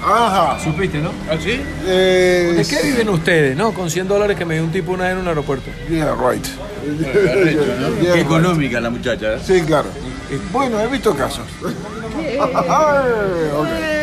[0.05, 0.59] Ajá.
[0.63, 1.11] ¿Supiste, no?
[1.31, 1.61] ¿Ah, sí?
[1.87, 3.73] Eh, ¿De qué viven ustedes, no?
[3.73, 5.71] Con 100 dólares que me dio un tipo una vez en un aeropuerto.
[5.89, 6.47] Yeah, right.
[8.01, 9.35] Qué económica la muchacha.
[9.35, 9.39] ¿eh?
[9.45, 9.89] Sí, claro.
[10.53, 11.45] Bueno, he visto casos.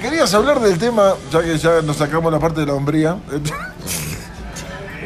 [0.00, 3.16] Querías hablar del tema, ya que ya nos sacamos la parte de la hombría,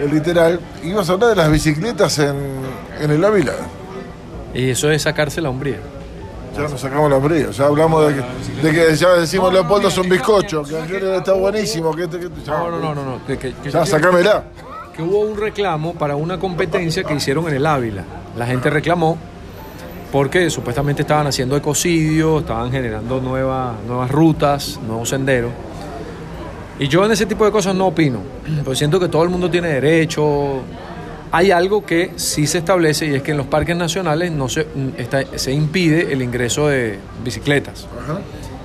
[0.01, 2.37] el literal, ibas a hablar de las bicicletas en,
[3.01, 3.53] en el Ávila.
[4.55, 5.79] Y eso es sacarse la hombría.
[6.55, 9.97] Ya nos sacamos la hombría, ya hablamos de que, de que ya decimos Leopoldo es
[9.97, 13.05] un bizcocho, que aquel está buenísimo, que este, que este- ya, No, no, no, no.
[13.05, 13.27] no.
[13.27, 14.45] Que, que- que- ya sacámela.
[14.95, 18.05] que hubo un reclamo para una competencia que hicieron en el Ávila.
[18.37, 19.17] La gente reclamó
[20.13, 25.51] porque supuestamente estaban haciendo ecocidio, estaban generando nuevas, nuevas rutas, nuevos senderos.
[26.79, 28.21] Y yo en ese tipo de cosas no opino,
[28.65, 30.61] pues siento que todo el mundo tiene derecho.
[31.35, 34.67] Hay algo que sí se establece y es que en los parques nacionales no se,
[34.99, 37.87] está- se impide el ingreso de bicicletas.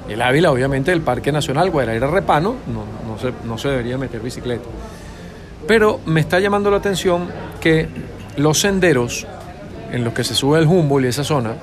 [0.10, 4.20] El Ávila, obviamente, el Parque Nacional Guadalajara Repano, no, no, se, no se debería meter
[4.22, 4.66] bicicleta.
[5.66, 7.28] Pero me está llamando la atención
[7.62, 7.88] que
[8.38, 9.26] los senderos
[9.92, 11.54] en los que se sube el Humboldt y esa zona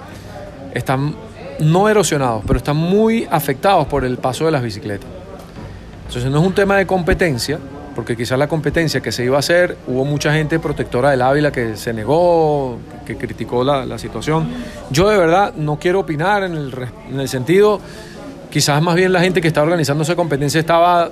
[0.73, 1.15] están
[1.61, 5.09] no erosionados, pero están muy afectados por el paso de las bicicletas.
[6.07, 7.59] Entonces no es un tema de competencia,
[7.95, 11.53] porque quizás la competencia que se iba a hacer, hubo mucha gente protectora del Ávila
[11.53, 14.49] que se negó, que criticó la, la situación.
[14.91, 16.75] Yo de verdad no quiero opinar en el,
[17.11, 17.81] en el sentido,
[18.51, 21.11] quizás más bien la gente que está organizando esa competencia estaba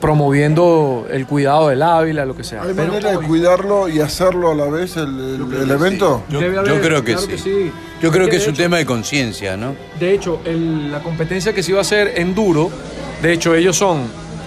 [0.00, 2.62] promoviendo el cuidado del Ávila, lo que sea.
[2.62, 5.02] ¿Hay Pero manera de cuidarlo y hacerlo a la vez el,
[5.50, 6.22] el- el evento?
[6.28, 7.28] Yo, yo creo que, claro sí.
[7.28, 7.72] que sí.
[8.00, 9.74] Yo creo que es un hecho- tema de conciencia, ¿no?
[9.98, 12.70] De hecho, el- la competencia que se iba a hacer en duro,
[13.22, 14.02] de hecho ellos son,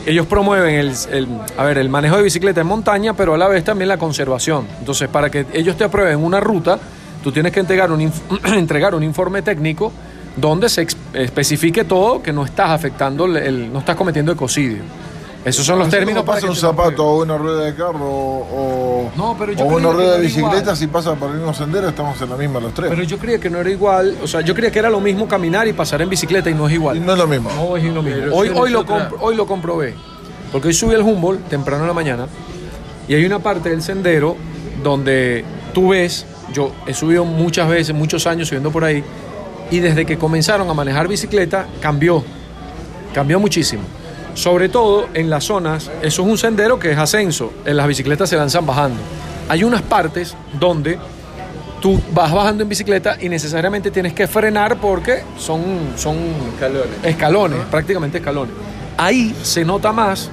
[0.05, 3.47] ellos promueven el, el- a ver, el manejo de bicicleta en montaña, pero a la
[3.47, 4.67] vez también la conservación.
[4.79, 6.79] Entonces, para que ellos te aprueben una ruta,
[7.23, 9.91] tú tienes que entregar un, inf- entregar un informe técnico
[10.35, 14.77] donde se especifique todo que no estás afectando, el- el- no estás cometiendo ecocidio.
[15.45, 19.35] Esos son los términos para pasa un zapato o una rueda de carro o, No,
[19.39, 20.51] pero yo o una rueda de igual.
[20.51, 22.89] bicicleta, si pasa por el mismo sendero, estamos en la misma los tres.
[22.89, 25.27] Pero yo creía que no era igual, o sea, yo creía que era lo mismo
[25.27, 26.97] caminar y pasar en bicicleta y no es igual.
[26.97, 27.49] Y no es lo mismo.
[27.55, 28.19] No es lo mismo.
[28.19, 28.85] Pero Hoy, hoy, lo
[29.21, 29.95] hoy lo comprobé.
[30.51, 32.27] Porque hoy subí al Humboldt temprano en la mañana
[33.07, 34.35] y hay una parte del sendero
[34.83, 39.03] donde tú ves yo he subido muchas veces, muchos años subiendo por ahí,
[39.69, 42.23] y desde que comenzaron a manejar bicicleta, cambió,
[43.13, 43.83] cambió muchísimo.
[44.37, 48.29] Sobre todo en las zonas, eso es un sendero que es ascenso, en las bicicletas
[48.29, 49.01] se lanzan bajando.
[49.49, 50.99] Hay unas partes donde
[51.81, 55.63] tú vas bajando en bicicleta y necesariamente tienes que frenar porque son,
[55.95, 56.17] son
[56.53, 56.89] Escalones.
[57.03, 58.53] escalones, prácticamente escalones.
[58.95, 60.29] Ahí se nota más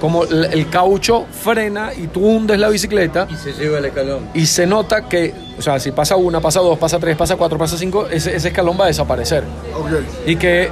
[0.00, 4.28] como el, el caucho frena y tú hundes la bicicleta Y se lleva el escalón.
[4.32, 7.58] y se nota que, o sea, si pasa una, pasa dos, pasa tres, pasa cuatro,
[7.58, 9.44] pasa cinco, ese, ese escalón va a desaparecer.
[10.24, 10.70] Y que,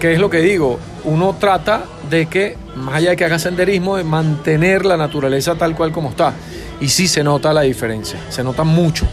[0.00, 3.96] que es lo que digo, uno trata de que, más allá de que haga senderismo,
[3.96, 6.32] de mantener la naturaleza tal cual como está.
[6.80, 9.06] Y sí se nota la diferencia, se nota mucho,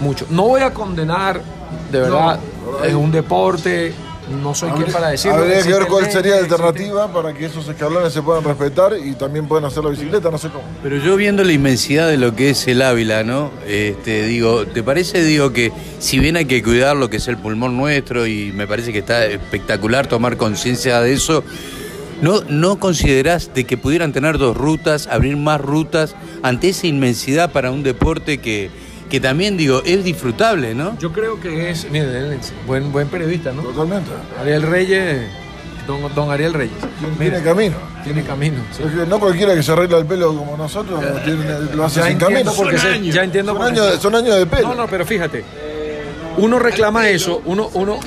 [0.00, 0.26] mucho.
[0.30, 1.40] No voy a condenar,
[1.90, 3.92] de verdad, No, es un deporte,
[4.42, 5.38] no soy quien para decirlo.
[5.38, 8.92] Habría que ver cuál sería la existe- alternativa para que esos escalones se puedan respetar
[9.02, 10.62] y también puedan hacer la bicicleta, no sé cómo.
[10.82, 13.50] Pero yo viendo la inmensidad de lo que es el Ávila, ¿no?
[13.66, 17.38] Este, digo, ¿te parece, digo, que si bien hay que cuidar lo que es el
[17.38, 21.42] pulmón nuestro y me parece que está espectacular tomar conciencia de eso,
[22.22, 27.50] ¿no, ¿no considerás de que pudieran tener dos rutas, abrir más rutas ante esa inmensidad
[27.52, 28.70] para un deporte que,
[29.08, 30.98] que también, digo, es disfrutable, ¿no?
[30.98, 33.62] Yo creo que es, mire, buen, buen periodista, ¿no?
[33.62, 34.10] Totalmente.
[34.40, 35.22] Ariel Reyes,
[35.86, 36.76] don, don Ariel Reyes.
[37.00, 37.76] Tiene Mira, camino.
[38.04, 38.56] tiene camino.
[38.76, 38.82] sí.
[38.84, 42.06] Es que no cualquiera que se arregla el pelo como nosotros tiene- lo hace Ya
[42.06, 42.52] sin camino.
[42.70, 44.68] qué se- ya entiendo Son años, son años de pelo.
[44.68, 45.44] No, no, pero fíjate.
[46.36, 47.98] Uno reclama eso, uno, uno,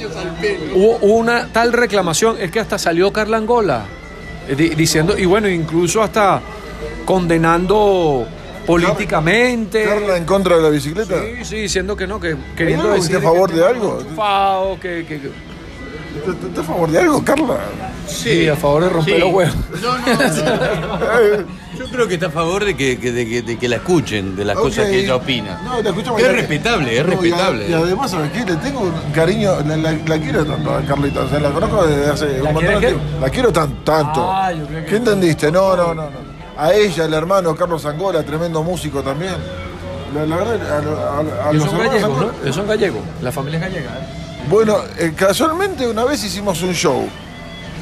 [0.74, 3.86] hubo hubo una tal reclamación, es que hasta salió Carla Angola
[4.76, 6.42] diciendo, y bueno, incluso hasta
[7.06, 8.26] condenando
[8.66, 9.84] políticamente.
[9.84, 11.16] Carla en contra de la bicicleta.
[11.22, 13.18] Sí, sí, diciendo que no, que queriendo decir.
[13.18, 14.00] a favor que de algo?
[14.16, 15.54] FAO, que, que- que-
[16.48, 17.58] ¿Estás a favor de algo, Carla?
[18.08, 19.20] sí, a favor de romper Sí.
[19.20, 19.56] los huevos.
[21.22, 21.46] Eh,
[21.78, 24.36] Yo creo que está a favor de que, que- de que, de que la escuchen,
[24.36, 25.60] de las cosas que ella opina.
[25.64, 27.70] No, la escuchamos es respetable, es No, y respetable.
[27.70, 28.46] Y, además, ¿sabes qué?
[28.46, 31.86] Le tengo un cariño, la, la- la quiero tanto a Carlita, o sea, la conozco
[31.88, 33.02] desde hace un montón de tiempo.
[33.22, 34.32] La quiero tan, tanto.
[34.32, 35.52] Ah, yo creo que- ¿Qué entendiste?
[35.52, 36.34] No, no, no, no.
[36.58, 39.34] A ella, el hermano Carlos Angola, tremendo músico también.
[40.14, 42.32] La, la verdad, a, a- a los son gallegos, ¿no?
[42.44, 43.02] Ellos son gallegos.
[43.22, 43.90] La familia es gallega.
[43.90, 44.46] ¿eh?
[44.50, 47.08] Bueno, eh, casualmente una vez hicimos un show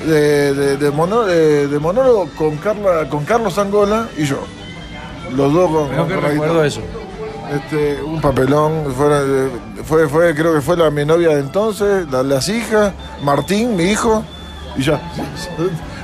[0.05, 4.39] de, de, de mono- de- monólogo con, Carla, con Carlos Angola y yo.
[5.35, 6.81] Los dos con, Creo que recuerdo eso.
[7.53, 8.93] Este, un papelón,
[9.85, 12.93] fue, fue, creo que fue la mi novia de entonces, la- las hijas,
[13.23, 14.23] Martín, mi hijo,
[14.77, 15.01] y ya.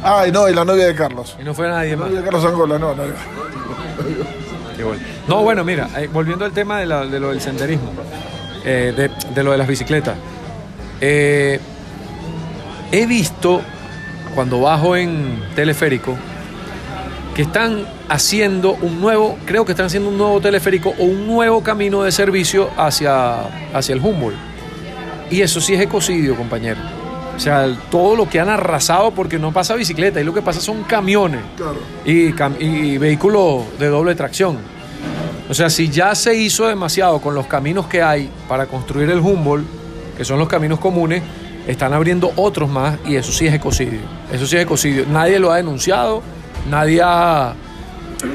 [0.03, 1.35] Ah, y no, y la novia de Carlos.
[1.41, 2.07] Y no fue nadie La más.
[2.09, 3.03] novia de Carlos Angola, no, no.
[4.83, 5.01] Bueno.
[5.27, 7.91] No, bueno, mira, eh, volviendo al tema de, la- de lo del senderismo,
[8.63, 10.15] eh, de, de lo de las bicicletas.
[11.01, 11.59] Eh,
[12.91, 13.61] he visto,
[14.37, 16.15] cuando bajo en teleférico,
[17.33, 21.63] que están haciendo un nuevo, creo que están haciendo un nuevo teleférico o un nuevo
[21.63, 23.39] camino de servicio hacia,
[23.73, 24.37] hacia el Humboldt.
[25.31, 26.77] Y eso sí es ecocidio, compañero.
[27.35, 30.59] O sea, todo lo que han arrasado porque no pasa bicicleta y lo que pasa
[30.61, 31.77] son camiones Claro.
[32.05, 34.59] y, cam- y vehículos de doble tracción.
[35.49, 39.17] O sea, si ya se hizo demasiado con los caminos que hay para construir el
[39.19, 39.65] Humboldt,
[40.15, 41.23] que son los caminos comunes,
[41.67, 43.99] están abriendo otros más y eso sí es ecocidio.
[44.31, 45.05] Eso sí es ecocidio.
[45.07, 46.21] Nadie lo ha denunciado,
[46.69, 47.53] nadie ha...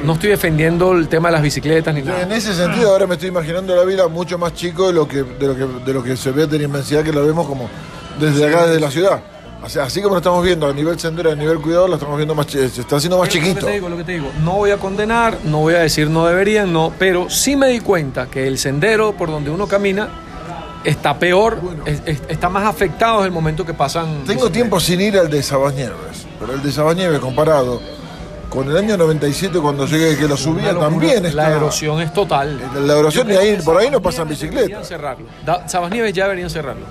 [0.05, 2.35] No estoy defendiendo el tema de las bicicletas ni En nada.
[2.35, 5.47] ese sentido, ahora me estoy imaginando la vila mucho más chico de lo que, de
[5.47, 7.69] lo que, de lo que se ve de la inmensidad que la vemos como
[8.19, 9.21] desde acá, desde la ciudad.
[9.61, 12.15] O sea, así como lo estamos viendo a nivel sendero, a nivel cuidado, lo estamos
[12.17, 13.59] viendo más se está haciendo más Lo chiquito.
[13.59, 16.09] que te digo, lo que te digo, no voy a condenar, no voy a decir
[16.09, 20.09] no deberían, no, pero sí me di cuenta que el sendero por donde uno camina
[20.83, 24.23] está peor, es- es- está más afectado desde el momento que pasan.
[24.25, 27.81] Tengo tiempo sin ir al de Sabañeves, pero el de Sabañeves comparado
[28.49, 30.89] con el año 97 cuando llegué que lo subía locura.
[30.89, 31.49] también está.
[31.49, 32.59] La erosión es total.
[32.85, 34.87] La erosión y ahí, por ahí no pasan Deberían bicicletas.
[34.87, 35.25] cerrarlo.
[35.45, 36.85] Da- Sabas Nieves ya deberían cerrarlo.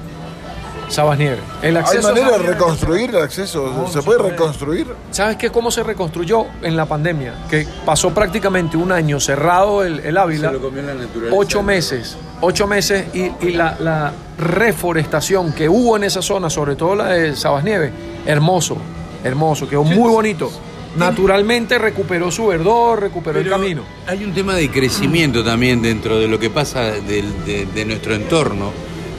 [0.89, 1.39] Sabas Nieves.
[1.63, 3.63] El ¿Hay acceso a manera de reconstruir el acceso?
[3.75, 4.31] No, ¿Se puede se puede.
[4.31, 4.87] reconstruir?
[5.11, 5.49] ¿Sabes qué?
[5.51, 7.35] ¿Cómo se reconstruyó en la pandemia?
[7.49, 10.49] Que pasó prácticamente un año cerrado el, el Ávila.
[10.49, 11.35] Se lo comió la naturaleza.
[11.37, 16.77] Ocho meses, ocho meses y, y la, la reforestación que hubo en esa zona, sobre
[16.77, 17.91] todo la de Sabas Nieves,
[18.27, 18.77] hermoso,
[19.25, 20.51] hermoso, quedó muy bonito.
[20.97, 23.83] Naturalmente recuperó su verdor, recuperó el camino.
[24.07, 28.15] Hay un tema de crecimiento también dentro de lo que pasa del- de, de nuestro
[28.15, 28.73] entorno.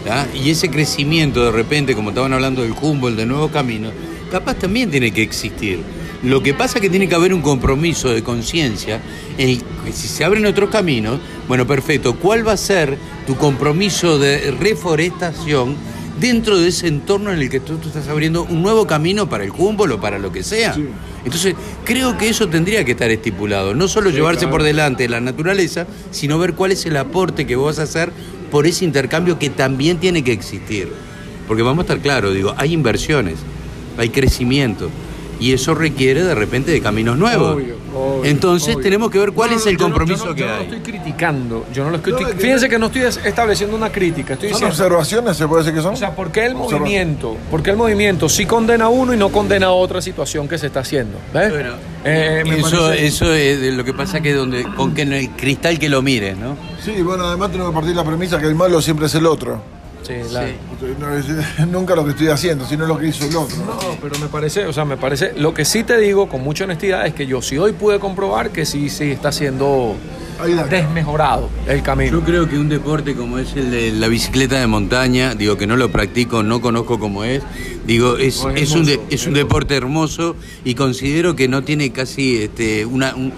[0.06, 0.28] ¿tá?
[0.36, 3.90] Y ese crecimiento de repente, como estaban hablando del Humboldt, de nuevo camino,
[4.32, 5.82] capaz también tiene que existir.
[6.24, 9.02] Lo que pasa es que tiene que haber un compromiso de conciencia.
[9.38, 12.16] en que Si se abren otros caminos, bueno, perfecto.
[12.16, 12.98] ¿Cuál va a ser
[13.28, 15.76] tu compromiso de reforestación
[16.20, 19.44] dentro de ese entorno en el que tú, tú estás abriendo un nuevo camino para
[19.44, 20.74] el o para lo que sea.
[20.74, 20.88] Sí.
[21.26, 23.74] Entonces, creo que eso tendría que estar estipulado.
[23.74, 24.52] No solo llevarse claro.
[24.52, 28.12] por delante la naturaleza, sino ver cuál es el aporte que vos vas a hacer
[28.52, 30.90] por ese intercambio que también tiene que existir.
[31.48, 33.36] Porque vamos a estar claros, digo, hay inversiones,
[33.98, 34.90] hay crecimiento.
[35.40, 37.56] Y eso requiere de repente de caminos nuevos.
[37.56, 38.84] Obvio, obvio, Entonces obvio.
[38.84, 40.48] tenemos que ver cuál No, es no, el yo no- compromiso yo no, que yo
[40.48, 40.68] no hay.
[40.68, 41.66] lo estoy criticando.
[41.74, 44.34] Yo no lo estoy que- Fíjense que no estoy es- estableciendo una crítica.
[44.34, 44.70] Estoy ¿Son diciendo.
[44.86, 45.94] observaciones, se puede decir que son?
[45.96, 47.36] O sea, ¿por qué el movimiento?
[47.52, 50.58] ¿Por qué el movimiento sí condena a uno y no condena a otra situación que
[50.58, 51.18] se está haciendo?
[51.34, 51.50] ¿Ves?
[51.52, 51.72] Bueno,
[52.06, 55.14] Eh, me Eso, parece- eso es de lo que pasa que donde con que en
[55.14, 56.58] el cristal que lo mires, ¿no?
[56.84, 59.62] Sí, bueno, además tenemos que partir la premisa que el malo siempre es el otro.
[60.04, 60.54] Sí, la- Sí.
[61.00, 61.26] No es
[61.68, 63.56] nunca lo que estoy haciendo, sino lo que hizo el otro.
[63.66, 66.66] No, pero me parece, o sea, me parece, lo que sí te digo con mucha
[66.66, 69.96] honestidad es que yo sí hoy pude comprobar que sí, sí está siendo
[70.70, 72.12] desmejorado el camino.
[72.20, 75.68] Yo creo que un deporte como es el de la bicicleta de montaña, digo que
[75.68, 77.42] no lo practico, no conozco cómo es,
[77.86, 80.36] digo, es, No, es es un, de- es un deporte hermoso
[80.66, 83.16] y considero que no tiene casi este, una...
[83.16, 83.32] un-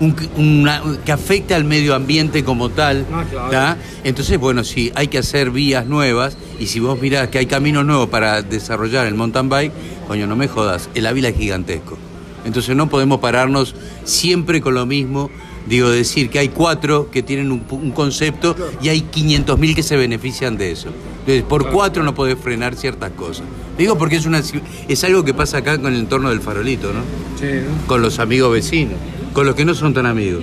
[0.00, 3.06] un- una- que afecte al medio ambiente como tal.
[3.12, 3.80] Ah, claro.
[4.02, 7.84] Entonces, bueno, sí, hay que hacer vías nuevas y si vos mirás que hay caminos
[7.84, 9.72] nuevos para desarrollar el mountain bike,
[10.08, 11.98] coño, no me jodas, el Ávila es gigantesco.
[12.44, 13.74] Entonces no podemos pararnos
[14.04, 15.30] siempre con lo mismo,
[15.68, 20.56] digo, decir que hay cuatro que tienen un, concepto y hay 500.000 que se benefician
[20.56, 20.88] de eso.
[21.20, 23.44] Entonces, por cuatro no podés frenar ciertas cosas.
[23.76, 24.40] Digo porque es, una,
[24.88, 27.00] es algo que pasa acá con el entorno del farolito, ¿no?
[27.38, 27.46] Sí,
[27.86, 28.94] Con los amigos vecinos,
[29.32, 30.42] con los que no son tan amigos.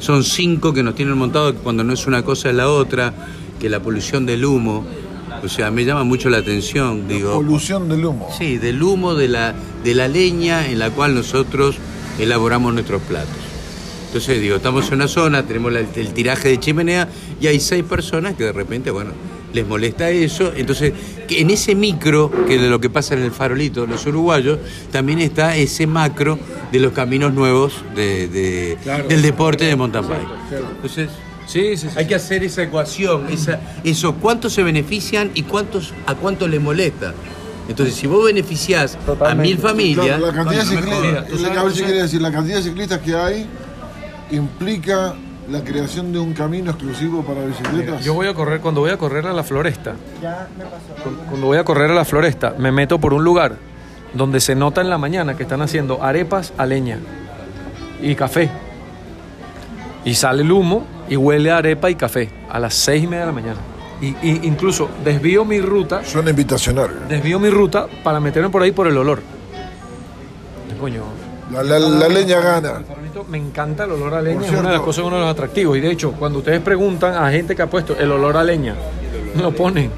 [0.00, 3.14] Son cinco que nos tienen montado cuando no es una cosa es la otra,
[3.60, 4.84] que la polución del humo.
[5.42, 7.34] O sea, me llama mucho la atención, digo.
[7.34, 8.28] Polución del humo.
[8.36, 11.76] Sí, del humo de la, de la leña en la cual nosotros
[12.18, 13.34] elaboramos nuestros platos.
[14.06, 17.08] Entonces, digo, estamos en una zona, tenemos el tiraje de chimenea
[17.40, 19.10] y hay seis personas que de repente, bueno,
[19.54, 20.52] les molesta eso.
[20.54, 20.92] Entonces,
[21.26, 24.58] que en ese micro, que de lo que pasa en el farolito, los uruguayos,
[24.92, 26.38] también está ese macro
[26.72, 29.08] de los caminos nuevos de, de- Claro.
[29.08, 30.28] del deporte de mountain bike.
[30.76, 31.08] Entonces,
[31.46, 31.88] sí, sí.
[31.88, 31.94] sí.
[31.96, 36.60] hay que hacer esa ecuación, esa, eso, cuántos se benefician y cuántos a cuántos les
[36.60, 37.14] molesta.
[37.68, 41.12] Entonces, si vos beneficiás a mil familias, La, la cantidad de coño, no me ciclistas,
[41.14, 41.28] jodas.
[41.28, 43.46] ¿tú sabes a ver cómo si se- quiere decir, la cantidad de ciclistas que hay
[44.30, 45.14] implica
[45.50, 48.02] la creación de un camino exclusivo para bicicletas.
[48.04, 51.64] Yo voy a correr, cuando voy a correr a la floresta, cu- cuando voy a
[51.64, 53.56] correr a la floresta, me meto por un lugar
[54.14, 56.98] donde se nota en la mañana que están haciendo arepas a leña
[58.00, 58.48] y café.
[60.04, 63.20] Y sale el humo y huele a arepa y café a las seis y media
[63.20, 63.60] de la mañana.
[64.00, 67.08] Y, y incluso desvío mi ruta, Suena invitacional.
[67.08, 69.22] desvío mi ruta para meterme por ahí por el olor.
[70.80, 71.02] Coño,
[71.62, 72.82] La, la- la leña gana.
[73.28, 74.84] me encanta el olor a leña, Por es una de las cierto.
[74.86, 75.76] cosas, uno de los atractivos.
[75.76, 78.74] Y de hecho, cuando ustedes preguntan a gente que ha puesto el olor a leña,
[79.40, 79.90] lo ponen.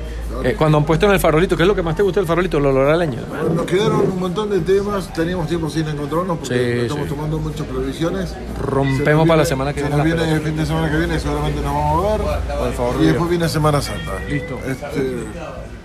[0.44, 2.26] Eh, cuando han puesto en el farolito, ¿qué es lo que más te gusta del
[2.26, 2.58] farolito?
[2.58, 3.20] El olor a leña.
[3.26, 7.14] Bueno, Nos quedaron un montón de temas, teníamos tiempo sin encontrarnos porque Sí, estamos sí.
[7.14, 8.36] tomando muchas previsiones.
[8.60, 10.90] Rompemos nos para la viene- semana que se viene nos viene el fin de semana
[10.90, 12.26] que viene, seguramente nos vamos a ver.
[12.58, 13.08] Por favor, y Dios.
[13.12, 14.12] después viene Semana Santa.
[14.28, 14.58] Listo.
[14.68, 15.16] Este,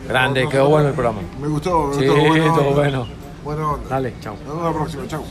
[0.08, 1.20] Grande, quedó bueno el programa.
[1.42, 2.22] me gustó, me Sí, gustó.
[2.28, 3.06] buena todo onda.
[3.44, 3.80] Bueno.
[3.90, 4.36] Dale, chao.
[4.46, 5.24] Nos vemos la próxima, chao.